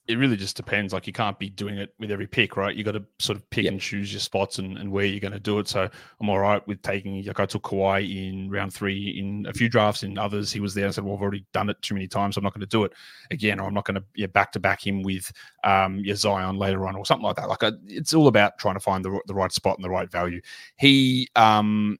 [0.07, 0.91] It really just depends.
[0.91, 2.75] Like you can't be doing it with every pick, right?
[2.75, 3.71] You got to sort of pick Yeah.
[3.71, 5.67] and choose your spots and, and where you're going to do it.
[5.69, 5.89] So
[6.19, 7.23] I'm all right with taking.
[7.23, 10.03] Like I took Kawhi in round three in a few drafts.
[10.03, 10.87] In others, he was there.
[10.87, 12.35] I said, "Well, I've already done it too many times.
[12.35, 12.91] I'm not going to do it
[13.31, 15.31] again, or I'm not going to yeah, back to back him with
[15.63, 18.75] um, your Zion later on, or something like that." Like I, it's all about trying
[18.75, 20.41] to find the the right spot and the right value.
[20.77, 21.97] He um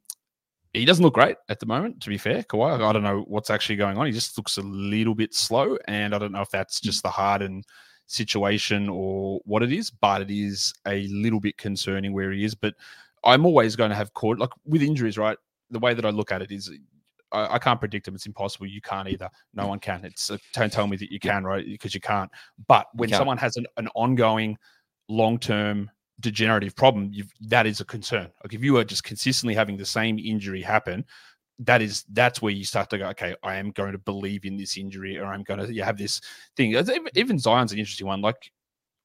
[0.73, 2.43] he doesn't look great at the moment, to be fair.
[2.43, 4.07] Kawhi, I don't know what's actually going on.
[4.07, 7.09] He just looks a little bit slow, and I don't know if that's just the
[7.11, 7.63] Harden
[8.05, 12.55] situation or what it is, but it is a little bit concerning where he is.
[12.55, 12.75] But
[13.23, 15.37] I'm always going to have caught like with injuries, right?
[15.71, 16.71] The way that I look at it is
[17.33, 18.15] I, I can't predict them.
[18.15, 18.67] It's impossible.
[18.67, 19.29] You can't either.
[19.53, 20.05] No one can.
[20.05, 21.65] It's uh, don't tell me that you can, right?
[21.65, 22.31] Because you can't.
[22.67, 23.19] But when can't.
[23.19, 24.57] someone has an, an ongoing,
[25.09, 25.89] long term
[26.19, 28.29] degenerative problem, you've, that is a concern.
[28.43, 31.03] Like if you are just consistently having the same injury happen,
[31.59, 33.07] that is that's where you start to go.
[33.09, 35.97] Okay, I am going to believe in this injury, or I'm going to you have
[35.97, 36.21] this
[36.55, 36.75] thing.
[37.15, 38.21] Even- Zion's an interesting one.
[38.21, 38.51] Like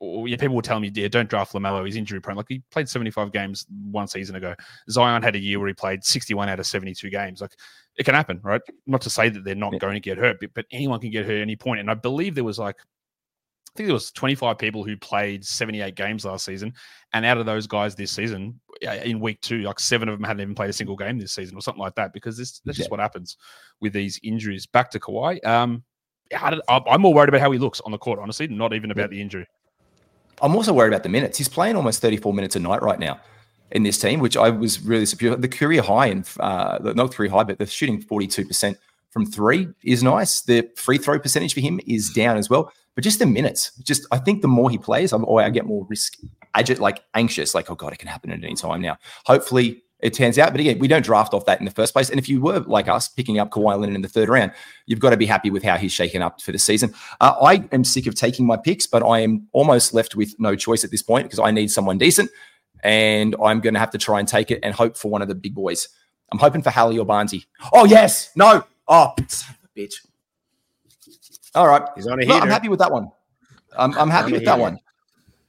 [0.00, 1.84] or, yeah, people will tell me, yeah, don't draft LaMelo.
[1.84, 2.36] He's injury prone.
[2.36, 4.54] Like he played 75 games one season ago.
[4.90, 7.40] Zion had a year where he played 61 out of 72 games.
[7.40, 7.52] Like
[7.96, 8.60] it can happen, right?
[8.86, 9.80] Not to say that they're not yeah.
[9.80, 11.80] going to get hurt, but, but anyone can get hurt at any point.
[11.80, 15.94] And I believe there was like, I think there was 25 people who played 78
[15.94, 16.72] games last season,
[17.12, 20.40] and out of those guys this season, in week two, like seven of them hadn't
[20.40, 22.12] even played a single game this season, or something like that.
[22.12, 23.36] Because this, that's just what happens
[23.80, 24.66] with these injuries.
[24.66, 25.44] Back to Kawhi.
[25.44, 25.84] Um,
[26.68, 29.20] I'm more worried about how he looks on the court, honestly, not even about the
[29.20, 29.46] injury.
[30.42, 31.38] I'm also worried about the minutes.
[31.38, 33.20] He's playing almost 34 minutes a night right now
[33.72, 35.36] in this team, which I was really superior.
[35.36, 38.76] The career high in uh, not career high, but the shooting 42%
[39.10, 40.42] from three is nice.
[40.42, 42.72] The free throw percentage for him is down as well.
[42.94, 45.66] But just the minutes, just I think the more he plays, I'm, or I get
[45.66, 46.16] more risk,
[46.54, 48.98] agit, like anxious, like oh god, it can happen at any time now.
[49.24, 50.52] Hopefully it turns out.
[50.52, 52.08] But again, we don't draft off that in the first place.
[52.10, 54.52] And if you were like us picking up Kawhi Leonard in the third round,
[54.86, 56.94] you've got to be happy with how he's shaken up for the season.
[57.20, 60.54] Uh, I am sick of taking my picks, but I am almost left with no
[60.54, 62.30] choice at this point because I need someone decent,
[62.82, 65.28] and I'm going to have to try and take it and hope for one of
[65.28, 65.88] the big boys.
[66.30, 67.46] I'm hoping for Hallie or Barnesy.
[67.72, 69.94] Oh yes, no, oh son bitch.
[71.54, 72.38] All right, he's on a heater.
[72.38, 73.10] I'm happy with that one.
[73.76, 74.78] I'm, I'm happy with that one.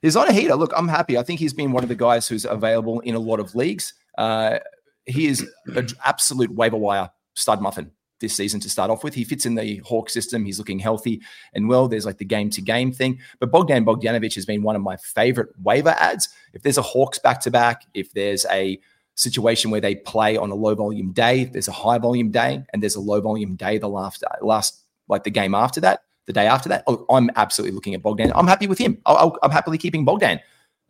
[0.02, 0.56] He's on a heater.
[0.56, 1.18] Look, I'm happy.
[1.18, 3.94] I think he's been one of the guys who's available in a lot of leagues.
[4.18, 4.60] Uh,
[5.06, 9.14] he is an absolute waiver wire stud muffin this season to start off with.
[9.14, 10.46] He fits in the Hawk system.
[10.46, 11.22] He's looking healthy
[11.54, 11.88] and well.
[11.88, 13.20] There's like the game to game thing.
[13.40, 16.30] But Bogdan Bogdanovic has been one of my favorite waiver ads.
[16.54, 18.80] If there's a Hawks back to back, if there's a
[19.20, 22.82] situation where they play on a low volume day, there's a high volume day, and
[22.82, 26.48] there's a low volume day the last, last like the game after that, the day
[26.48, 28.32] after that, oh, I'm absolutely looking at Bogdan.
[28.34, 29.00] I'm happy with him.
[29.06, 30.40] i am happily keeping Bogdan.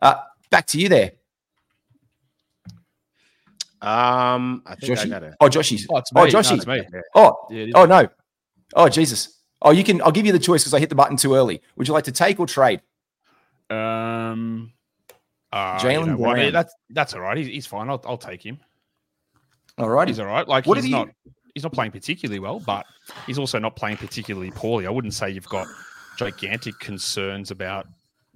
[0.01, 0.15] Uh,
[0.49, 1.13] back to you there.
[3.81, 5.05] Um, I think Joshy?
[5.05, 5.33] I got it.
[5.39, 5.87] Oh, Joshy's.
[5.89, 6.25] Oh, it's oh.
[6.25, 6.51] Joshy.
[6.51, 6.99] No, it's me.
[7.15, 8.09] Oh, Yeah, oh no.
[8.75, 9.39] Oh Jesus.
[9.61, 10.01] Oh, you can.
[10.01, 11.61] I'll give you the choice because I hit the button too early.
[11.77, 12.81] Would you like to take or trade?
[13.69, 14.73] Um,
[15.51, 16.51] uh, Jaylen you know Brown.
[16.53, 17.37] that's that's all right.
[17.37, 17.89] He's, he's fine.
[17.89, 18.59] I'll, I'll take him.
[19.77, 20.07] All right.
[20.07, 20.47] He's all right.
[20.47, 21.09] Like What he's you- not
[21.55, 22.85] he's not playing particularly well, but
[23.25, 24.85] he's also not playing particularly poorly.
[24.87, 25.67] I wouldn't say you've got
[26.17, 27.87] gigantic concerns about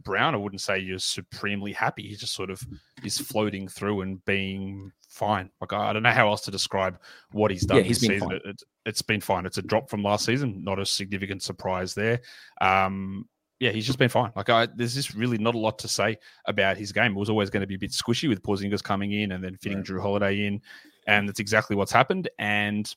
[0.04, 0.34] Brown.
[0.34, 2.08] I wouldn't say you're supremely happy.
[2.08, 2.62] He just sort of
[3.04, 5.50] is floating through and being fine.
[5.62, 6.98] Like I don't know how else to describe
[7.32, 8.30] what he's done Yeah, he's this been season.
[8.30, 8.38] fine.
[8.38, 9.46] It, it, it's been fine.
[9.46, 12.20] It's a drop from last season, not a significant surprise there.
[12.60, 13.28] Um,
[13.64, 14.34] yeah, he's just been fine.
[14.36, 17.14] Like I, there's just really not a lot to say about his game.
[17.14, 19.56] It was always going to be a bit squishy with Porzingis coming in and then
[19.56, 20.62] fitting Jrue Holiday in,
[21.08, 22.28] and that's exactly what's happened.
[22.38, 22.94] And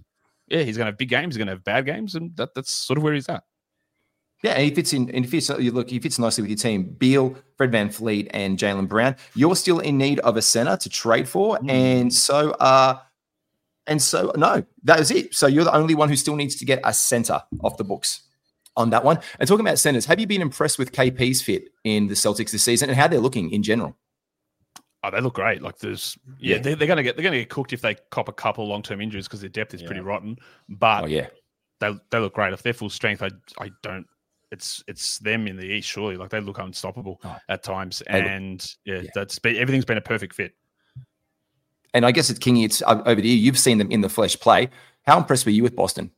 [0.49, 1.35] yeah, he's going to have big games.
[1.35, 3.45] He's going to have bad games, and that, that's sort of where he's at.
[4.43, 5.09] Yeah, and he fits in.
[5.11, 5.49] And he fits.
[5.51, 6.97] Look, he fits nicely with your team.
[6.99, 9.15] Beal, Fred VanVleet, and Jaylen Brown.
[9.37, 12.99] You're still in need of a center to trade for, and so, uh,
[13.87, 15.33] and so, no, that is it.
[15.33, 18.26] So you're the only one who still needs to get a center off the books
[18.77, 19.19] on that one.
[19.39, 22.63] And talking about centers, have you been impressed with KP's fit in the Celtics this
[22.63, 23.97] season and how they're looking in general?
[25.03, 25.63] Oh, they look great.
[25.63, 26.63] Like there's, yeah, Yeah.
[26.63, 28.67] They're, they're going to get they're going to get cooked if they cop a couple
[28.67, 30.37] long term injuries because their depth is pretty rotten.
[30.69, 31.29] But Oh yeah,
[31.81, 32.53] they they look great.
[32.53, 34.07] If they're full strength, I I don't.
[34.53, 36.17] It's it's them in the east, surely.
[36.17, 37.37] Like they look unstoppable Oh.
[37.49, 39.11] at times, They look- and yeah, yeah.
[39.15, 40.55] that's been, everything's been a perfect fit.
[41.95, 42.65] and I guess it's Kingy.
[42.65, 43.35] It's uh, over to you.
[43.37, 44.71] You've seen them in the flesh play.
[45.07, 46.11] How impressed were you with Boston?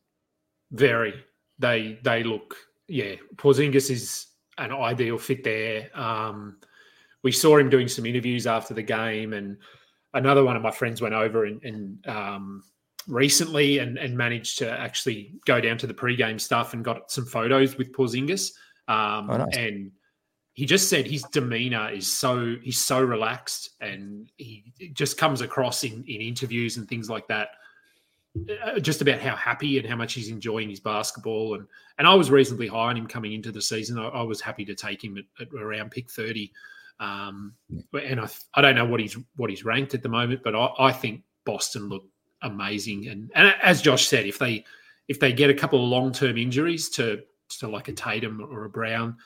[0.70, 1.14] Very.
[1.59, 2.56] They they look
[2.88, 3.16] yeah.
[3.36, 5.90] Porzingis is an ideal fit there.
[5.94, 6.56] Um,
[7.22, 9.59] we saw him doing some interviews after the game, and
[10.14, 12.64] another one of my friends went over and, and um,
[13.06, 17.26] recently and, and managed to actually go down to the pregame stuff and got some
[17.26, 18.52] photos with Porzingis.
[18.88, 19.56] Um, Oh, nice.
[19.56, 19.92] And
[20.54, 25.84] he just said his demeanor is so he's so relaxed, and he just comes across
[25.84, 27.50] in in interviews and things like that
[28.80, 31.66] just about how happy and how much he's enjoying his basketball and
[31.99, 33.99] and I was reasonably high on him coming into the season.
[33.99, 36.53] I, I was happy to take him at, at around pick thirty,
[37.01, 37.55] um,
[37.93, 40.70] and I I don't know what he's what he's ranked at the moment, but I,
[40.78, 42.05] I think Boston look
[42.43, 43.09] amazing.
[43.09, 44.64] And and as Josh said, if they
[45.09, 47.22] if they get a couple of long term injuries to
[47.59, 49.16] to like a Tatum or a Brown,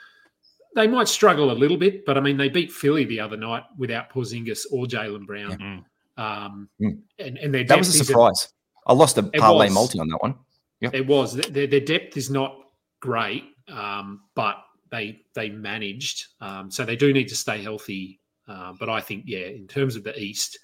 [0.74, 2.06] they might struggle a little bit.
[2.06, 5.84] But I mean, they beat Philly the other night without Porzingis or Jaylen Brown,
[6.16, 6.98] um, Mm.
[7.18, 8.48] and and their That was a surprise.
[8.86, 10.34] I lost a parlay multi on that one.
[10.80, 12.56] Yeah, it was their, their depth is not
[13.00, 14.56] great, um, but
[14.90, 16.26] they they managed.
[16.40, 18.20] Um, so they do need to stay healthy.
[18.48, 20.58] Uh, but I think yeah, in terms of the East,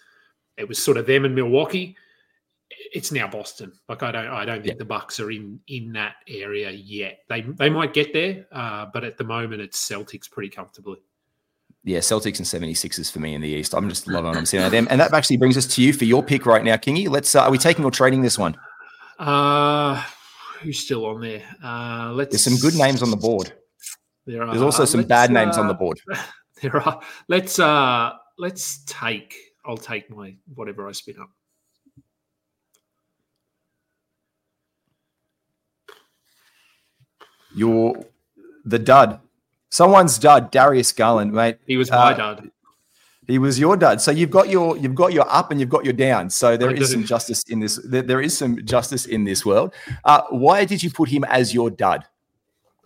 [0.56, 1.96] it was sort of them and Milwaukee.
[2.92, 3.72] It's now Boston.
[3.88, 4.78] Like I don't I don't think Yeah.
[4.78, 7.20] the Bucks are in in that area yet.
[7.28, 10.98] They they might get there, uh, but at the moment it's Celtics pretty comfortably.
[11.84, 13.74] Yeah, Celtics and 76ers for me in the East.
[13.74, 14.88] I'm just loving what I'm seeing at them.
[14.90, 17.08] And that actually brings us to you for your pick right now, Kingy.
[17.08, 18.56] Let's uh, are we taking or trading this one?
[19.18, 20.02] Uh
[20.60, 21.42] who's still on there?
[21.62, 23.52] Uh, let's There's some good names on the board.
[24.26, 24.50] There are.
[24.50, 26.00] There's also some Let's, bad names on uh, the board.
[26.60, 27.00] There are.
[27.28, 29.32] Let's uh let's take.
[29.64, 31.30] I'll take my whatever I spin up.
[37.54, 38.04] You're
[38.64, 39.20] the dud.
[39.70, 41.58] Someone's dud, Darius Garland, mate.
[41.66, 42.50] He was my Uh, dad.
[43.26, 44.00] He was your dud.
[44.00, 46.30] So you've got your you've got your up and you've got your down.
[46.30, 46.94] So there I is do.
[46.94, 47.78] some justice in this.
[47.84, 49.74] There, there is some justice in this world.
[50.04, 52.04] Uh, why did you put him as your dud?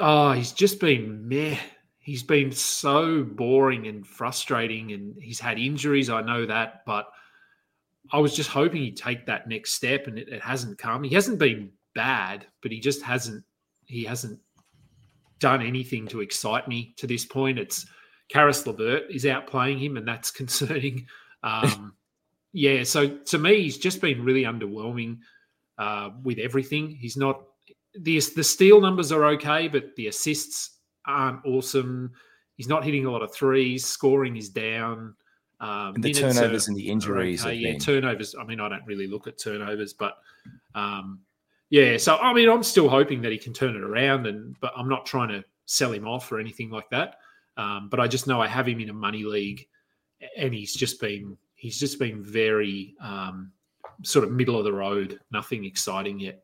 [0.01, 1.57] Oh, he's just been meh.
[2.01, 6.11] He's been so boring and frustrating, and he's had injuries.
[6.11, 7.07] I know that, but
[8.11, 11.05] I was just hoping he'd take that next step, and it, it hasn't come.
[11.05, 13.45] He hasn't been bad, but he just hasn't.
[13.87, 14.41] He hasn't
[15.43, 17.59] done anything to excite me to this point.
[17.59, 17.85] It's
[18.31, 21.07] Caris LeVert is outplaying him, and that's concerning.
[21.43, 21.93] Um,
[22.53, 25.19] yeah, so to me, he's just been really underwhelming
[25.79, 26.91] uh, with everything.
[26.91, 27.43] He's not
[27.95, 32.13] the the steal numbers are okay, but the assists aren't awesome.
[32.57, 33.85] He's not hitting a lot of threes.
[33.85, 35.15] Scoring is down.
[35.61, 37.45] Um, And the turnovers are- and the injuries.
[37.45, 37.55] okay.
[37.55, 38.35] Yeah, turnovers.
[38.39, 40.15] I mean, I don't really look at turnovers, but
[40.75, 41.21] um,
[41.73, 41.97] yeah.
[41.97, 44.91] So I mean, I'm still hoping that he can turn it around, and but I'm
[44.91, 47.17] not trying to sell him off or anything like that.
[47.57, 49.67] Um, but I just know I have him in a money league,
[50.37, 53.53] and he's just been he's just been very um,
[54.03, 55.19] sort of middle of the road.
[55.33, 56.43] Nothing exciting yet.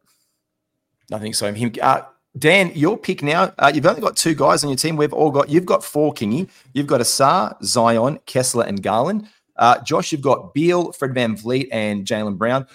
[1.11, 1.53] Nothing so.
[1.53, 2.03] Him, uh,
[2.39, 3.53] Dan, your pick now.
[3.59, 4.97] Uh, you've only got two guys on your team.
[4.97, 5.51] We've all got.
[5.51, 6.49] You've got four, Kingy.
[6.73, 9.29] You've got Ausar, Zion, Kessler, and Garland.
[9.57, 12.67] Uh, Josh, you've got Beal, Fred VanVleet, and Jaylen Brown.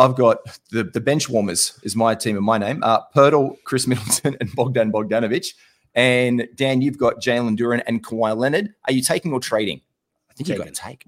[0.00, 0.38] I've got
[0.70, 2.82] the, the bench warmers is my team and my name.
[2.82, 5.52] Uh, Poeltl, Khris Middleton, and Bogdan Bogdanovic.
[5.94, 8.72] And Dan, you've got Jalen Duren and Kawhi Leonard.
[8.86, 9.82] Are you taking or trading?
[10.30, 11.04] I think you've got to take.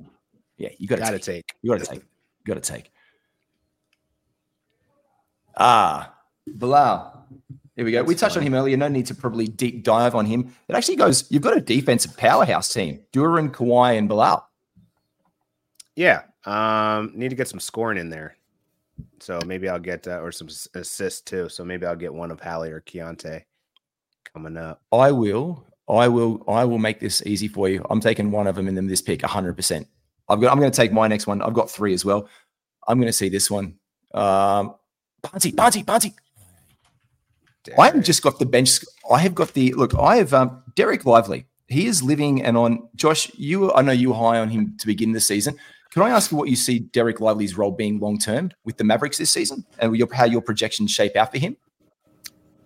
[0.58, 1.22] Yeah, you got to take.
[1.22, 1.54] take.
[1.62, 2.00] You got to take.
[2.00, 2.92] You got to take.
[5.56, 6.14] Ah,
[6.46, 7.26] Bilal.
[7.76, 8.02] Here we go.
[8.02, 8.76] we touched on him earlier.
[8.76, 10.54] No need to probably deep dive on him.
[10.68, 11.30] It actually goes.
[11.30, 14.46] You've got a defensive powerhouse team: Duren, Kawhi, and Bilal.
[15.96, 16.22] Yeah.
[16.44, 18.36] Um, need to get some scoring in there.
[19.22, 21.48] So maybe I'll get uh, or some assists too.
[21.48, 23.44] So maybe I'll get one of Hallie or Keyonte
[24.34, 24.82] coming up.
[24.90, 25.64] I will.
[25.88, 26.42] I will.
[26.48, 27.86] I will make this easy for you.
[27.88, 29.54] I'm taking one of them in this pick, 100.
[29.54, 29.86] percent
[30.28, 30.50] I've got.
[30.50, 31.40] I'm going to take my next one.
[31.40, 32.28] I've got three as well.
[32.88, 33.76] I'm going to see this one.
[34.12, 34.74] Um,
[35.22, 36.14] Barty, Barty, Barty.
[37.78, 38.80] I haven't just got the bench.
[39.08, 39.94] I have got the look.
[39.94, 41.46] I have um, Dereck Lively.
[41.68, 42.88] He is living and on.
[42.96, 43.72] Josh, you.
[43.72, 45.56] I know you were high on him to begin the season.
[45.92, 48.84] Can I ask you what you see Dereck Lively's role being long term with the
[48.84, 51.54] Mavericks this season, and your, how your projections shape out for him?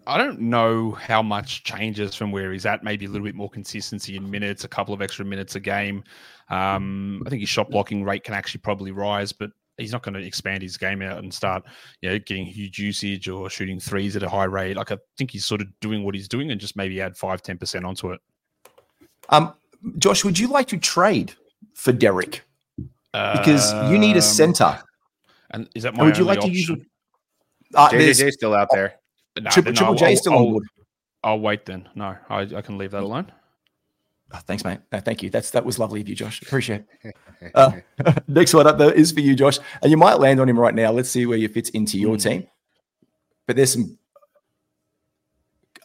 [0.07, 2.85] I don't know how much changes from where he's at.
[2.85, 6.05] Maybe a little bit more consistency in minutes, a couple of extra minutes a game.
[6.51, 10.15] Um, I think his shot blocking rate can actually probably rise, but he's not going
[10.15, 11.65] to expand his game out and start,
[12.03, 14.77] you know, getting huge usage or shooting threes at a high rate.
[14.77, 17.43] Like I think he's sort of doing what he's doing and just maybe add five,
[17.43, 18.21] 10% onto it.
[19.31, 19.53] Um,
[19.99, 21.35] Josh, would you like to trade
[21.75, 22.43] for Dereck
[23.39, 24.83] because you need a Um, center?
[25.51, 26.71] And is that And my would you only like to use?
[26.71, 26.87] option?
[27.75, 28.95] Uh, there's- still out there.
[29.41, 30.65] Nah, Triple, then Triple I'll- J I'll- still on I'll- board.
[31.25, 31.89] I'll wait then.
[31.95, 33.33] No, I, I can leave that alone.
[34.33, 34.79] Oh, thanks, mate.
[34.93, 35.31] No, thank you.
[35.31, 36.41] That's that was lovely of you, Josh.
[36.43, 37.15] Appreciate it.
[37.55, 37.73] Uh,
[38.29, 40.75] next one up though is for you, Josh, and you might land on him right
[40.75, 40.91] now.
[40.93, 42.23] Let's see where he fits into your Mm.
[42.23, 42.47] team.
[43.47, 43.99] But there's some.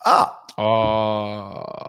[0.05, 1.80] Ah, Oh,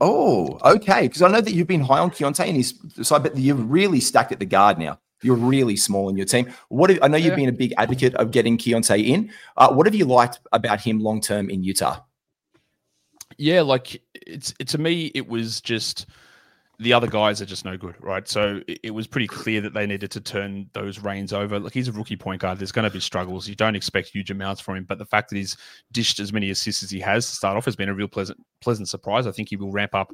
[0.00, 1.02] oh, okay.
[1.02, 3.40] Because I know that you've been high on Keyonte, and he's so I bet that
[3.40, 4.98] you've really stacked at the guard now.
[5.22, 6.52] You're really small in your team.
[6.68, 7.36] What have, I know you've Yeah.
[7.36, 9.30] been a big advocate of getting Keyonte in.
[9.56, 12.00] Uh, what have you liked about him long term in Utah?
[13.38, 16.06] yeah, like it's it, to me, it was just
[16.84, 18.28] the other guys are just no good, right?
[18.28, 21.58] So it, was pretty clear that they needed to turn those reins over.
[21.58, 22.58] Like he's a rookie point guard.
[22.58, 23.48] There's going to be struggles.
[23.48, 25.56] You don't expect huge amounts from him, but the fact that he's
[25.92, 28.38] dished as many assists as he has to start off has been a real pleasant
[28.60, 29.26] pleasant surprise.
[29.26, 30.12] I think he will ramp up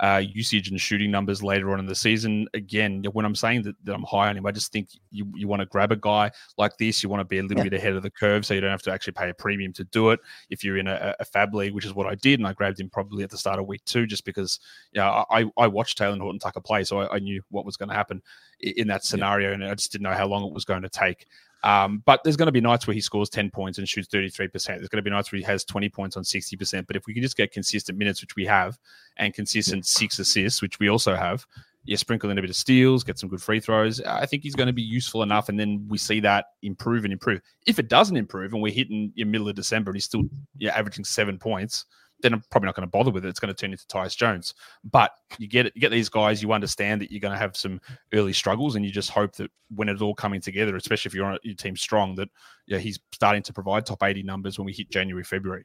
[0.00, 2.46] uh, usage and shooting numbers later on in the season.
[2.54, 5.46] Again, when I'm saying that, that I'm high on him, I just think you, you
[5.46, 7.02] want to grab a guy like this.
[7.02, 7.70] You want to be a little Yeah.
[7.70, 9.84] bit ahead of the curve so you don't have to actually pay a premium to
[9.84, 10.20] do it.
[10.50, 12.80] If you're in a, a fab league, which is what I did, and I grabbed
[12.80, 14.58] him probably at the start of week two, just because
[14.92, 17.88] yeah, I, I watched Talen Horton Tucker play, so I, I knew what was going
[17.90, 18.22] to happen
[18.60, 21.26] in that scenario, and I just didn't know how long it was going to take.
[21.64, 24.50] Um, but there's going to be nights where he scores 10 points and shoots 33%.
[24.50, 26.86] There's going to be nights where he has 20 points on 60%.
[26.86, 28.78] But if we can just get consistent minutes, which we have,
[29.16, 31.46] and consistent six assists, which we also have,
[31.84, 34.00] yeah, sprinkle in a bit of steals, get some good free throws.
[34.02, 35.48] I think he's going to be useful enough.
[35.48, 37.40] And then we see that improve and improve.
[37.66, 40.24] If it doesn't improve and we're hitting in middle of December and he's still
[40.58, 41.84] yeah, averaging seven points,
[42.22, 43.28] then I'm probably not going to bother with it.
[43.28, 44.54] It's going to turn into Tyus Jones.
[44.84, 47.56] But you get it, you get these guys, you understand that you're going to have
[47.56, 47.80] some
[48.14, 51.26] early struggles, and you just hope that when it's all coming together, especially if you're
[51.26, 52.28] on your team strong, that
[52.66, 55.64] yeah, he's starting to provide top 80 numbers when we hit January, February.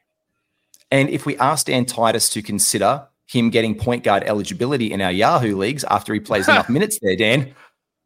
[0.91, 5.11] And if we ask Dan Titus to consider him getting point guard eligibility in our
[5.11, 7.53] Yahoo leagues after he plays enough minutes there, Dan,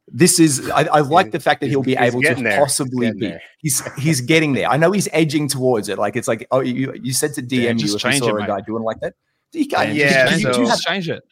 [0.08, 2.58] this is I, I like the fact that he'll be He's able to there.
[2.58, 3.20] possibly He's be.
[3.28, 3.42] there.
[3.58, 4.68] He's he's getting there.
[4.68, 5.98] I know he's edging towards it.
[5.98, 8.28] Like it's like oh you you said to DM just you if you change saw
[8.28, 8.46] it, a mate.
[8.48, 9.14] guy doing like that.
[9.52, 11.22] You can't- Dan, you- Yeah, just, you so- do have- just change it.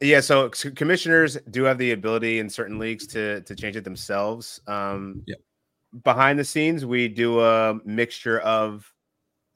[0.00, 4.60] Yeah, so commissioners do have the ability in certain leagues to to change it themselves.
[4.66, 5.38] Um, Yep.
[6.04, 8.90] Behind the scenes, we do a mixture of.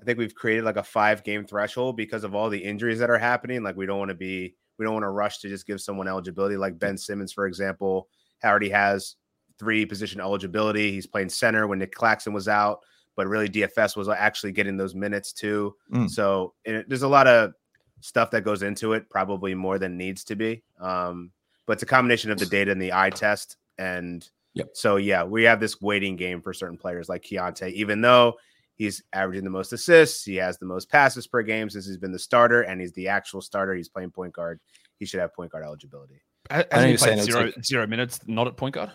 [0.01, 3.09] I think we've created like a five game threshold because of all the injuries that
[3.09, 3.63] are happening.
[3.63, 6.07] Like we don't want to be, we don't want to rush to just give someone
[6.07, 6.59] eligibility.
[6.59, 8.09] Like Ben Simmons, for example,
[8.45, 9.17] already has
[9.59, 10.93] three position eligibility.
[10.93, 12.81] He's playing center when Nic Claxton was out,
[13.15, 15.75] but really DFS was actually getting those minutes too.
[15.93, 16.11] Mm.
[16.11, 17.55] So it, there's a lot of
[18.01, 20.63] stuff that goes into it, probably more than needs to be.
[20.81, 21.31] Um,
[21.67, 23.57] but it's a combination of the data and the eye test.
[23.79, 24.69] And Yep.
[24.73, 28.37] so, yeah, we have this waiting game for certain players like Keyonte, even though
[28.77, 32.13] he's averaging the most assists, he has the most passes per game since he's been
[32.13, 33.75] the starter, and he's the actual starter.
[33.75, 34.61] He's playing point guard.
[34.99, 36.23] He should have point guard eligibility.
[36.51, 38.91] Ha- know Hasn't he played it's zero, like- zero minutes not at point guard?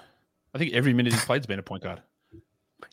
[0.53, 2.01] I think every minute he's played has been a point guard.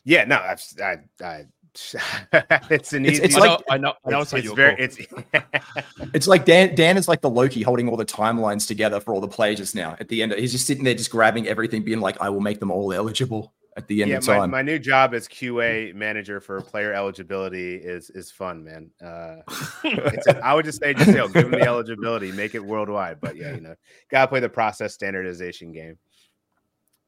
[0.05, 1.45] Yeah, no, I've, I, I,
[2.69, 3.23] it's an It's- easy.
[3.23, 4.85] it's like- know, I know, I know it's, it's, it's your very, call.
[4.85, 4.97] it's
[6.13, 6.75] It's like Dan.
[6.75, 9.75] Dan is like the Loki holding all the timelines together for all the players just
[9.75, 9.95] now.
[9.99, 12.59] At the end, he's just sitting there, just grabbing everything, being like, "I will make
[12.59, 15.93] them all eligible." At the end yeah, of my, time, my new job as QA
[15.93, 18.89] manager for player eligibility is is fun, man.
[19.01, 19.37] Uh,
[19.83, 22.65] it's a, I would just say, just you know, give them the eligibility, make it
[22.65, 23.21] worldwide.
[23.21, 23.75] But yeah, you know,
[24.09, 25.97] gotta play the process standardization game.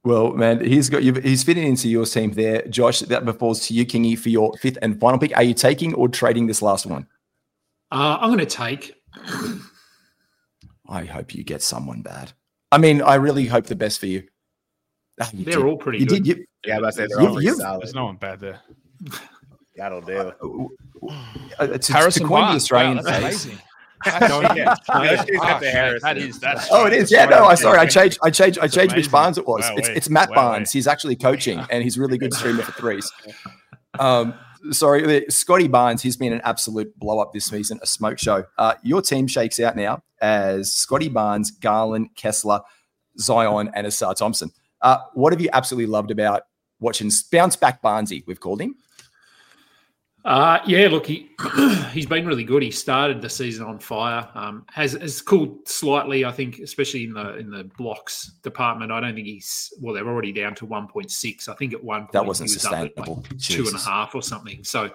[0.04, 1.14] well, man, he's got you.
[1.14, 3.02] He's fitting into your team there, Josh.
[3.02, 5.36] That falls to you, Kingy, for your fifth and final pick.
[5.36, 7.08] Are you taking or trading this last one?
[7.92, 8.94] Uh, I'm going to take.
[10.88, 12.34] I hope you get someone bad.
[12.72, 14.24] I mean, I really hope the best for you.
[15.34, 16.24] You They're did- all pretty You good.
[16.24, 16.38] did.
[16.40, 17.82] You, Yeah, I'm about to they're You- all you- solid.
[17.82, 18.60] There's no one bad there.
[19.76, 20.34] That'll do.
[21.60, 23.62] uh, to, to Harrison coin the Australian Wow, that's phrase- amazing.
[24.06, 24.76] Oh, yeah.
[24.96, 26.08] Let's change that Ah, to shit, Harrison.
[26.08, 27.12] That is that's Oh, it is.
[27.12, 27.78] Yeah, no, I sorry.
[27.80, 28.18] I changed.
[28.24, 28.58] I changed.
[28.58, 29.12] I That's changed which.
[29.12, 29.62] Barnes it was.
[29.62, 30.72] Wow, it's it's Matt Wow, Barnes.
[30.72, 33.12] He's actually coaching, and he's really good streamer for threes.
[34.00, 34.34] Um,
[34.72, 36.02] sorry, Scottie Barnes.
[36.02, 38.46] He's been an absolute blow up this season, a smoke show.
[38.58, 42.62] Uh, your team shakes out now as Scottie Barnes, Garland, Kessler,
[43.20, 44.50] Zion, and Ausar Thompson.
[44.82, 46.44] Uh, what have you absolutely loved about
[46.80, 48.24] watching bounce back Barnsey?
[48.26, 48.76] We've called him.
[50.24, 51.32] Uh, yeah, look, he
[51.92, 52.62] he's been really good.
[52.62, 54.30] He started the season on fire.
[54.36, 58.92] Um, has has cooled slightly, I think, especially in the in the blocks department.
[58.92, 59.96] I don't think he's well.
[59.96, 61.48] They're already down to one point six.
[61.48, 63.24] I think at one point That wasn't was up at, like, sustainable.
[63.40, 64.64] two and a half or something.
[64.64, 64.92] So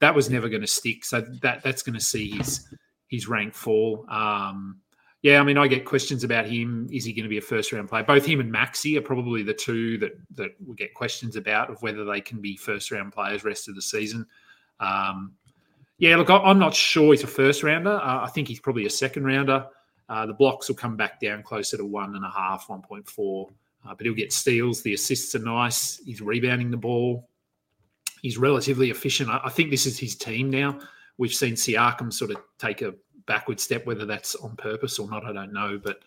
[0.00, 1.06] that was never going to stick.
[1.06, 2.68] So that that's going to see his
[3.08, 4.04] his rank fall.
[4.10, 4.80] Um,
[5.22, 6.88] yeah, I mean, I get questions about him.
[6.92, 8.04] Is he going to be a first round player?
[8.04, 11.82] Both him and Maxey are probably the two that that we get questions about of
[11.82, 14.26] whether they can be first round players rest of the season.
[14.78, 15.32] Um,
[15.98, 17.96] yeah, look, I'm not sure he's a first rounder.
[17.96, 19.66] Uh, I think he's probably a second rounder.
[20.08, 23.46] Uh, the blocks will come back down closer to one and a half, 1.4.
[23.48, 24.82] Uh, but he'll get steals.
[24.82, 26.00] The assists are nice.
[26.04, 27.28] He's rebounding the ball.
[28.20, 29.30] He's relatively efficient.
[29.30, 30.78] I, I think this is his team now.
[31.18, 32.94] We've seen Siakam sort of take a
[33.26, 35.78] backward step, whether that's on purpose or not, I don't know.
[35.82, 36.00] But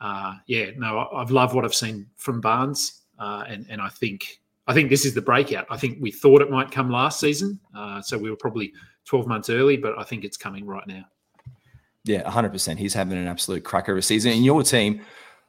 [0.00, 3.88] uh, yeah, no, I, I've loved what I've seen from Barnes, uh, and and I
[3.88, 5.66] think I think this is the breakout.
[5.70, 8.72] I think we thought it might come last season, uh, so we were probably
[9.08, 11.04] 12 months early, but I think it's coming right now.
[12.04, 12.76] Yeah, 100%.
[12.78, 14.32] He's having an absolute cracker of a season.
[14.32, 15.00] And your team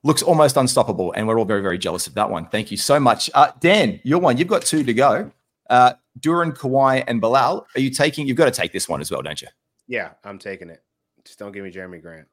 [0.03, 1.11] looks almost unstoppable.
[1.13, 2.47] And we're all very, very jealous of that one.
[2.47, 3.29] Thank you so much.
[3.33, 5.31] Uh, Dan, your one, you've got two to go.
[5.69, 7.67] Uh, Duren, Kawhi, and Bilal.
[7.75, 9.47] Are you taking, you've got to take this one as well, don't you?
[9.87, 10.83] Yeah, I'm taking it.
[11.29, 12.27] Just don't give me Jerami Grant.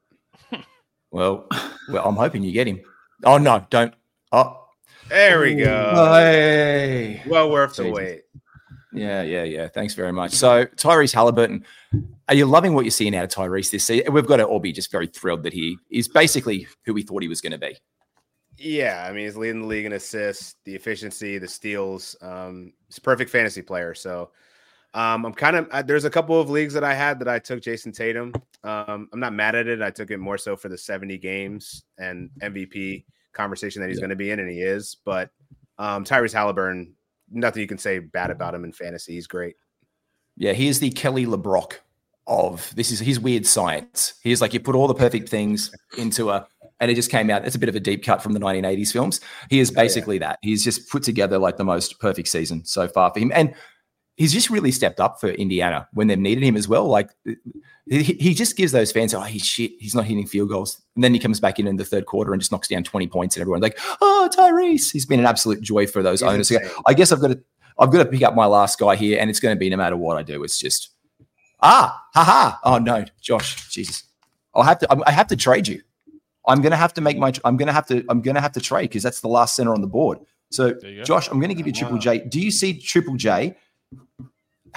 [1.09, 1.47] Well,
[1.89, 2.81] well, I'm hoping you get him.
[3.23, 3.93] Oh, no, don't.
[4.33, 4.65] Oh,
[5.07, 5.93] There we go.
[6.13, 7.23] Hey.
[7.25, 8.23] Well worth the wait.
[8.91, 9.69] Yeah, yeah, yeah.
[9.69, 10.33] Thanks very much.
[10.33, 11.63] So, Tyrese Haliburton,
[12.27, 14.11] are you loving what you're seeing out of Tyrese this season?
[14.11, 17.21] We've got to all be just very thrilled that he is basically who we thought
[17.21, 17.77] he was going to be.
[18.57, 22.17] Yeah, I mean, he's leading the league in assists, the efficiency, the steals.
[22.21, 23.93] Um, he's a perfect fantasy player.
[23.93, 24.31] So
[24.93, 27.61] um, I'm kind of there's a couple of leagues that I had that I took
[27.61, 28.33] Jayson Tatum.
[28.63, 29.81] Um, I'm not mad at it.
[29.81, 34.01] I took it more so for the 70 games and MVP conversation that he's Yeah.
[34.01, 34.97] going to be in, and he is.
[35.05, 35.29] But
[35.77, 36.91] um, Tyrese Haliburton,
[37.31, 39.13] nothing you can say bad about him in fantasy.
[39.13, 39.55] He's great.
[40.35, 41.73] Yeah, he is the Kelly LeBrock
[42.25, 44.15] of this is his weird science.
[44.21, 46.45] He's like you put all the perfect things into a
[46.79, 47.45] and it just came out.
[47.45, 49.21] It's a bit of a deep cut from the 1980s films.
[49.49, 49.83] He is Oh, yeah.
[49.83, 50.37] basically that.
[50.41, 53.31] He's just put together like the most perfect season so far for him.
[53.33, 53.55] And
[54.17, 56.87] he's just really stepped up for Indiana when they've needed him as well.
[56.87, 57.11] Like
[57.85, 59.71] he, he just gives those fans, oh, he's shit.
[59.79, 60.81] He's not hitting field goals.
[60.95, 63.07] And then he comes back in in the third quarter and just knocks down 20
[63.07, 64.91] points and everyone's like, oh, Tyrese.
[64.91, 66.51] He's been an absolute joy for those He's owners.
[66.85, 67.39] I guess I've got to
[67.79, 69.77] I've got to pick up my last guy here, and it's going to be no
[69.77, 70.43] matter what I do.
[70.43, 70.89] It's just
[71.59, 72.57] Ah, haha.
[72.63, 74.03] Oh no, Josh, Jesus.
[74.53, 75.03] I'll have to.
[75.05, 75.81] I have to trade you.
[76.47, 77.33] I'm gonna have to make my.
[77.43, 78.05] I'm gonna have to.
[78.09, 80.19] I'm gonna have to trade because that's the last center on the board.
[80.49, 82.19] So, Josh, I'm going to give you Triple J.
[82.19, 83.57] Do you see Triple J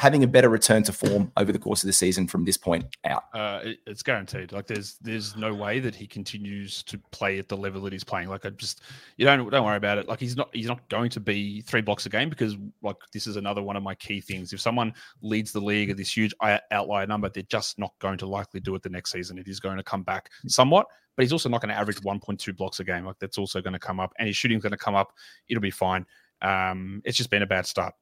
[0.01, 2.85] having a better return to form over the course of the season from this point
[3.05, 3.25] out?
[3.35, 4.51] Uh, it, it's guaranteed.
[4.51, 8.05] Like there's there's no way that he continues to play at the level that he's
[8.05, 8.29] playing.
[8.29, 8.81] Like I just
[9.19, 10.09] you don't don't worry about it.
[10.09, 13.27] Like he's not he's not going to be three blocks a game because like this
[13.27, 14.53] is another one of my key things.
[14.53, 18.27] If someone leads the league at this huge outlier number, they're just not going to
[18.27, 19.39] likely do it the next season.
[19.39, 20.87] It is going to come back somewhat,
[21.17, 23.05] but he's also not going to average 1.2 blocks a game.
[23.05, 25.13] Like that's also going to come up, and his shooting's going to come up.
[25.49, 26.07] It'll be fine.
[26.43, 27.93] Um, it's just been a bad start.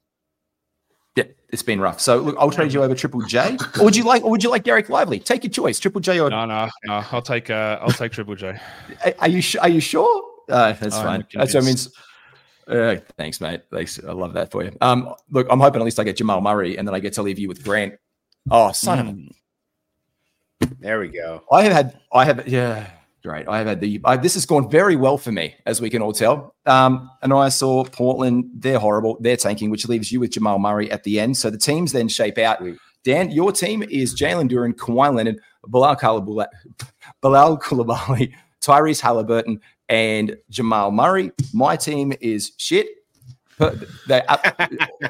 [1.19, 1.99] Yeah, it's been rough.
[1.99, 3.57] So look, I'll trade you over Triple J.
[3.81, 5.19] Or would you like, or would you like Dereck Lively?
[5.19, 7.05] Take your choice, Triple J or no, no, no.
[7.11, 8.57] I'll take, uh, I'll take Triple J.
[9.19, 10.23] Are you are you sure?
[10.49, 11.23] Uh, that's I'm fine.
[11.25, 11.53] Convinced.
[11.53, 12.99] That's what I mean.
[12.99, 13.63] Uh, thanks, mate.
[13.73, 13.99] Thanks.
[13.99, 14.77] I love that for you.
[14.81, 17.23] Um, look, I'm hoping at least I get Jamal Murray, and then I get to
[17.23, 17.95] leave you with Grant.
[18.51, 19.01] Oh, son mm.
[19.01, 19.13] of a.
[19.13, 20.79] Mm.
[20.81, 21.43] There we go.
[21.51, 22.01] I have had.
[22.13, 22.47] I have.
[22.47, 22.89] Yeah.
[23.25, 23.49] Great.
[23.49, 24.01] I have had the.
[24.05, 26.55] I, this has gone very well for me, as we can all tell.
[26.67, 28.49] Um, and I saw Portland.
[28.55, 29.19] They're horrible.
[29.21, 31.37] They're tanking, which leaves you with Jamal Murray at the end.
[31.37, 32.63] So the teams then shape out.
[33.03, 35.97] Dan, your team is Jalen Duren, Kawhi Leonard, Bilal,
[37.21, 41.33] Bilal Coulibaly, Tyrese Haliburton, and Jamal Murray.
[41.53, 42.87] My team is shit.
[44.07, 44.23] They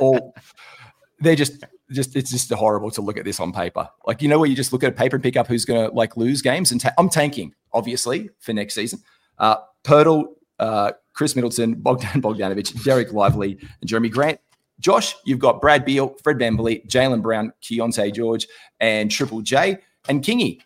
[0.01, 0.35] all
[1.21, 3.89] they're just just it's just horrible to look at this on paper.
[4.07, 5.89] Like you know where you just look at a paper and pick up who's going
[5.89, 6.73] to like lose games.
[6.73, 9.01] And ta- I'm tanking obviously for next season.
[9.39, 14.41] Uh, Poeltl, uh, Khris Middleton, Bogdan Bogdanovic, Dereck Lively, and Jerami Grant.
[14.81, 18.47] Josh, you've got Brad Beal, Fred VanVleet, Jaylen Brown, Keyonte George,
[18.79, 19.79] and Triple J.
[20.09, 20.61] And Kingy,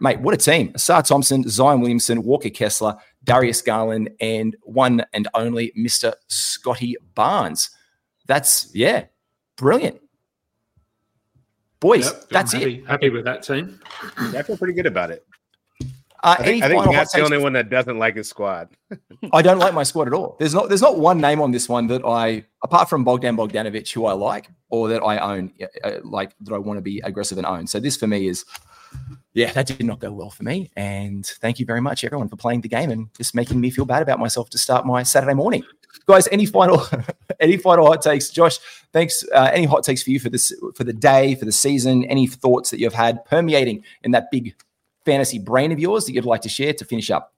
[0.00, 0.72] mate, what a team.
[0.72, 6.14] Ausar Thompson, Zion Williamson, Walker Kessler, Darius Garland, and one and only Mr.
[6.26, 7.70] Scottie Barnes.
[8.26, 9.04] That's, yeah,
[9.56, 10.00] brilliant.
[11.78, 12.86] Boys, yep, that's happy, it.
[12.86, 13.80] Happy with that team.
[14.16, 15.26] I feel pretty good about it.
[16.24, 18.68] Uh, I think, I think that's the only one that doesn't like his squad.
[19.32, 20.36] I don't like my squad at all.
[20.38, 23.92] There's not there's not one name on this one that I, apart from Bogdan Bogdanovic,
[23.92, 25.52] who I like or that I own,
[25.82, 27.66] uh, like that I want to be aggressive and own.
[27.66, 28.44] So this for me is,
[29.34, 30.70] yeah, that did not go well for me.
[30.76, 33.84] And thank you very much, everyone, for playing the game and just making me feel
[33.84, 35.64] bad about myself to start my Saturday morning.
[36.06, 36.86] Guys, any final
[37.40, 38.30] any final hot takes?
[38.30, 38.58] Josh,
[38.92, 39.24] thanks.
[39.34, 42.04] Uh, any hot takes for you for this for the day, for the season?
[42.04, 44.54] Any thoughts that you've had permeating in that big
[45.04, 47.34] fantasy brain of yours that you'd like to share to finish up?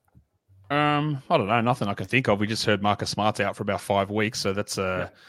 [0.69, 2.39] Um, I don't know, nothing I can think of.
[2.39, 5.19] We just heard Marcus Smart's out for about five weeks, so that's uh, yeah.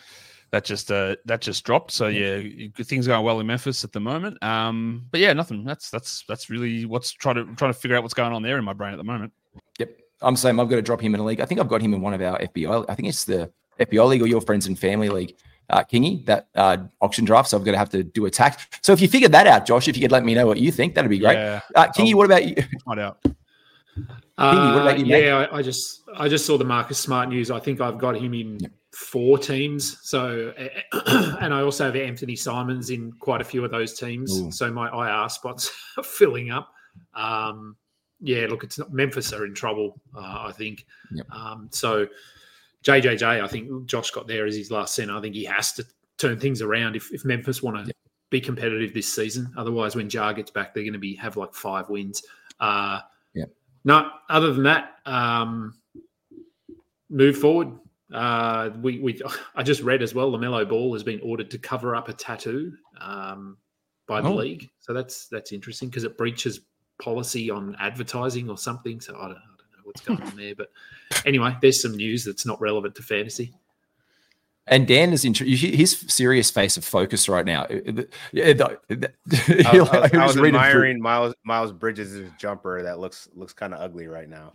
[0.51, 1.91] that just uh, that just dropped.
[1.91, 2.43] So yeah,
[2.76, 4.43] things going well in Memphis at the moment.
[4.43, 5.64] Um, but yeah, nothing.
[5.64, 8.57] That's that's that's really what's trying to trying to figure out what's going on there
[8.57, 9.32] in my brain at the moment.
[9.78, 9.91] Yep,
[10.22, 11.41] I'm saying I've got to drop him in a league.
[11.41, 12.87] I think I've got him in one of our FBI.
[12.89, 15.34] I think it's the FBI league or your friends and family league
[15.70, 17.50] uh, Kingy, that uh, auction draft.
[17.50, 18.66] So I'm going to have to do a tax.
[18.82, 20.70] So if you figured that out, Josh, if you could let me know what you
[20.72, 21.34] think, that'd be great.
[21.34, 22.56] Yeah, uh, Kingy, what about you?
[22.84, 23.18] Find out.
[23.22, 25.14] Kingy, what about you?
[25.14, 27.50] Uh, yeah, I, I, just I just saw the Marcus Smart news.
[27.50, 28.58] I think I've got him in
[28.96, 29.98] four teams.
[30.02, 30.52] So
[31.06, 34.40] and I also have Anthony Simons in quite a few of those teams.
[34.40, 34.50] Ooh.
[34.50, 36.72] So my IR spots are filling up.
[37.14, 37.76] Um,
[38.20, 40.00] yeah, look, it's not, Memphis are in trouble.
[40.14, 40.86] Uh, I think.
[41.12, 41.30] Yep.
[41.30, 42.06] Um, so
[42.87, 45.16] JJJ, I think Josh got there as his last center.
[45.16, 45.84] I think he has to
[46.18, 47.93] turn things around if, if Memphis want to
[48.30, 49.53] be competitive this season.
[49.57, 52.22] Otherwise, when Ja gets back, they're going to be have like five wins.
[52.61, 53.01] Uh,
[53.34, 53.47] yeah.
[53.84, 55.74] No, other than that, um,
[57.11, 57.72] move forward.
[58.12, 59.20] Uh, we, we,
[59.57, 60.30] I just read as well.
[60.30, 63.57] LaMelo Ball has been ordered to cover up a tattoo um,
[64.07, 64.34] by the oh.
[64.34, 66.61] league, so that's that's interesting because it breaches
[67.03, 69.01] policy on advertising or something.
[69.01, 69.39] So I don't,
[69.87, 70.55] what's going on there.
[70.55, 70.70] But
[71.24, 73.53] anyway, there's some news that's not relevant to fantasy.
[74.68, 77.66] And Dan is in his serious face of focus right now.
[78.32, 78.77] Yeah, I,
[79.65, 84.09] I, was, I was admiring Miles Miles Bridges' jumper that looks looks kind of ugly
[84.09, 84.52] right now.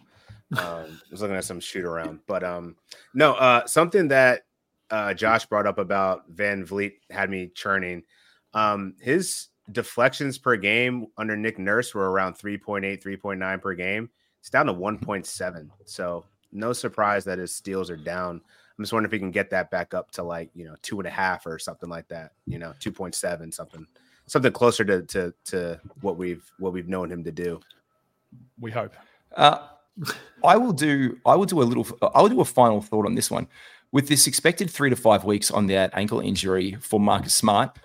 [0.57, 2.75] Um, I was looking at some shoot around, but um,
[3.13, 4.41] no, uh, something that
[4.89, 8.03] uh, Josh brought up about VanVleet had me churning.
[8.53, 14.09] Um, his deflections per game under Nick Nurse were around 3.8, 3.9 per game.
[14.41, 15.69] It's down to 1.7.
[15.85, 18.41] So no surprise that his steals are down.
[18.77, 20.99] I'm just wondering if he can get that back up to like, you know, two
[20.99, 23.85] and a half or something like that, you know, 2.7, something,
[24.25, 27.59] something closer to, to, to what we've, what we've known him to do.
[28.59, 28.95] We hope.
[29.35, 29.67] Uh,
[30.43, 33.13] I will do, I will do a little, I will do a final thought on
[33.13, 33.47] this one
[33.91, 37.77] with this expected three to five weeks on that ankle injury for Marcus Smart.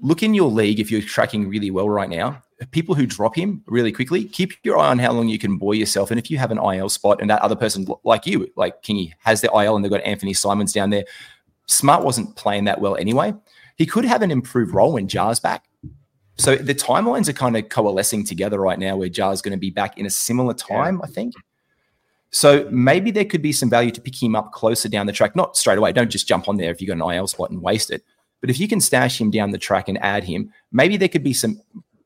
[0.00, 3.62] Look in your league if you're tracking really well right now people who drop him
[3.66, 6.10] really quickly, keep your eye on how long you can buoy yourself.
[6.10, 9.12] And if you have an IL spot and that other person, like you, like Kingy,
[9.20, 11.04] has the IL and they've got Anthony Simons down there,
[11.66, 13.34] Smart wasn't playing that well anyway.
[13.76, 15.64] He could have an improved role when Ja's back.
[16.36, 19.70] So the timelines are kind of coalescing together right now where Ja's going to be
[19.70, 21.04] back in a similar time, yeah.
[21.04, 21.34] I think.
[22.30, 25.34] So maybe there could be some value to pick him up closer down the track,
[25.34, 25.92] not straight away.
[25.92, 28.04] Don't just jump on there if you've got an IL spot and waste it.
[28.40, 31.24] But if you can stash him down the track and add him, maybe there could
[31.24, 31.60] be some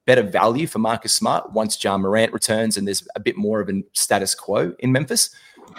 [0.07, 3.69] better value for Marcus Smart once Ja Morant returns and there's a bit more of
[3.69, 5.31] a status quo in Memphis.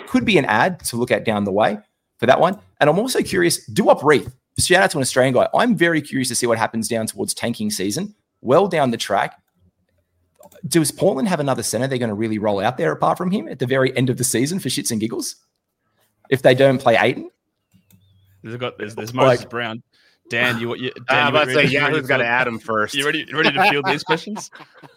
[0.08, 1.78] Could be an ad to look at down the way
[2.18, 2.60] for that one.
[2.80, 5.48] And I'm also curious, Duop Reath, shout out to an Australian guy.
[5.54, 8.16] I'm very curious to see what happens down towards tanking season.
[8.42, 9.40] Well down the track,
[10.68, 13.48] does Portland have another center they're going to really roll out there apart from him
[13.48, 15.36] at the very end of the season for shits and giggles?
[16.30, 17.30] If they don't play Ayton?
[18.42, 19.84] There's got there's, there's Moses like, Brown.
[20.34, 20.80] Dan, you what?
[20.80, 22.96] You, Dan, I'm about to say Yahoo's got to add him first.
[22.96, 23.32] You ready?
[23.32, 24.50] Ready to field these questions?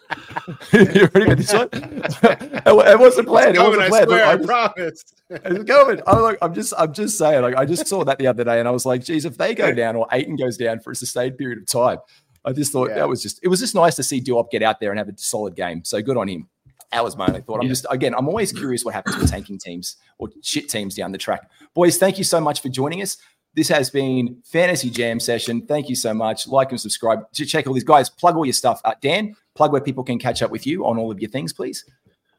[0.73, 1.69] you ready for this one?
[1.71, 3.55] it wasn't planned.
[3.55, 4.11] It wasn't planned.
[4.11, 5.03] I, I promise.
[5.29, 6.01] It's going.
[6.07, 7.43] I'm like, I'm just, I'm just saying.
[7.43, 9.53] Like, I just saw that the other day, and I was like, geez, if they
[9.53, 11.99] go down or Ayton goes down for a sustained period of time,
[12.43, 12.95] I just thought yeah.
[12.95, 15.07] that was just it was just nice to see Duop get out there and have
[15.07, 15.83] a solid game.
[15.83, 16.49] So good on him.
[16.91, 17.61] That was my only thought.
[17.61, 21.11] I'm just again, I'm always curious what happens with tanking teams or shit teams down
[21.11, 21.47] the track.
[21.75, 23.17] Boys, thank you so much for joining us.
[23.57, 25.65] This has been Fantasy Jam Session.
[25.65, 26.47] Thank you so much.
[26.47, 27.21] Like and subscribe.
[27.33, 28.07] Check all these guys.
[28.07, 28.79] Plug all your stuff.
[28.85, 31.53] Uh, Dan, plug where people can catch up with you on all of your things,
[31.53, 31.83] please.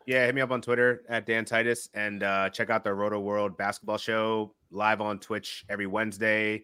[0.06, 3.56] Yeah, hit me up on Twitter at Dan Titus and uh, check out the Rotoworld
[3.56, 6.62] basketball show live on Twitch every Wednesday.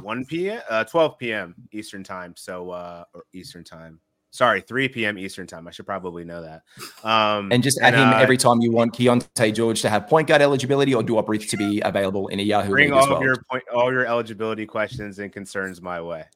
[0.00, 0.62] 1 p.m.
[0.70, 1.54] Uh, 12 p.m.
[1.72, 2.34] Eastern time.
[2.36, 3.02] So uh
[3.32, 3.98] Eastern time.
[4.36, 5.18] Sorry, 3 p.m.
[5.18, 5.66] Eastern time.
[5.66, 6.62] I should probably know that.
[7.08, 10.08] Um, and just add and, him uh, every time you want Keyonte George to have
[10.08, 12.68] point guard eligibility or Duop Reath to be available in a Yahoo.
[12.68, 13.22] Bring all well.
[13.22, 16.26] your point, all your eligibility questions and concerns my way.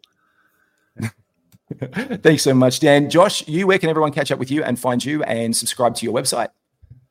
[2.22, 3.10] Thanks so much, Dan.
[3.10, 6.06] Josh, you where can everyone catch up with you and find you and subscribe to
[6.06, 6.48] your website?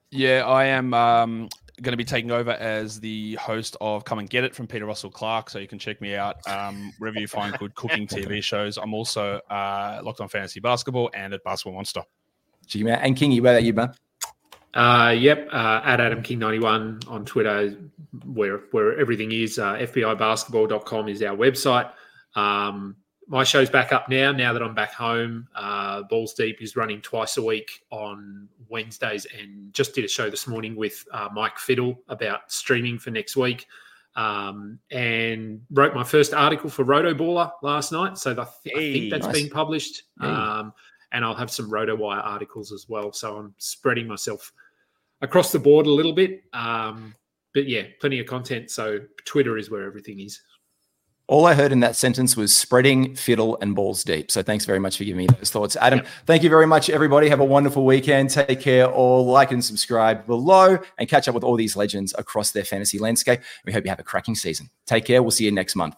[0.09, 1.49] Yeah, I am um,
[1.81, 4.85] going to be taking over as the host of Come and Get It from Peter
[4.85, 5.49] Russell-Clarke.
[5.49, 8.77] So you can check me out um, wherever you find good cooking TV shows.
[8.77, 12.03] I'm also uh, locked on fantasy basketball and at Basketball Monster.
[12.67, 12.99] Gee, man.
[12.99, 13.93] And Kingy, where are you, man?
[14.73, 17.75] Uh, yep, uh, at Adam King 91 on Twitter,
[18.25, 19.57] where where everything is.
[19.57, 21.91] Uh, FBIbasketball.com is our website.
[22.35, 22.95] Um,
[23.27, 24.31] my show's back up now.
[24.31, 29.27] Now that I'm back home, uh, Balls Deep is running twice a week on Wednesdays,
[29.37, 33.35] and just did a show this morning with uh, Mike Fiddle about streaming for next
[33.35, 33.67] week.
[34.15, 39.11] Um, and wrote my first article for Rotoballer last night, so the, hey, I think
[39.11, 39.35] that's nice.
[39.35, 40.03] being published.
[40.19, 40.27] Hey.
[40.27, 40.73] Um,
[41.11, 43.11] and I'll have some RotoWire articles as well.
[43.11, 44.51] So I'm spreading myself
[45.21, 46.43] across the board a little bit.
[46.53, 47.15] Um,
[47.53, 48.69] but yeah, plenty of content.
[48.69, 50.41] So Twitter is where everything is.
[51.29, 54.31] All I heard in that sentence was spreading, fiddle, and balls deep.
[54.31, 55.75] So thanks very much for giving me those thoughts.
[55.75, 57.29] Adam, thank you very much, everybody.
[57.29, 58.31] Have a wonderful weekend.
[58.31, 58.87] Take care.
[58.87, 62.97] All like and subscribe below and catch up with all these legends across their fantasy
[62.97, 63.41] landscape.
[63.63, 64.71] We hope you have a cracking season.
[64.87, 65.21] Take care.
[65.21, 65.93] We'll see you next month.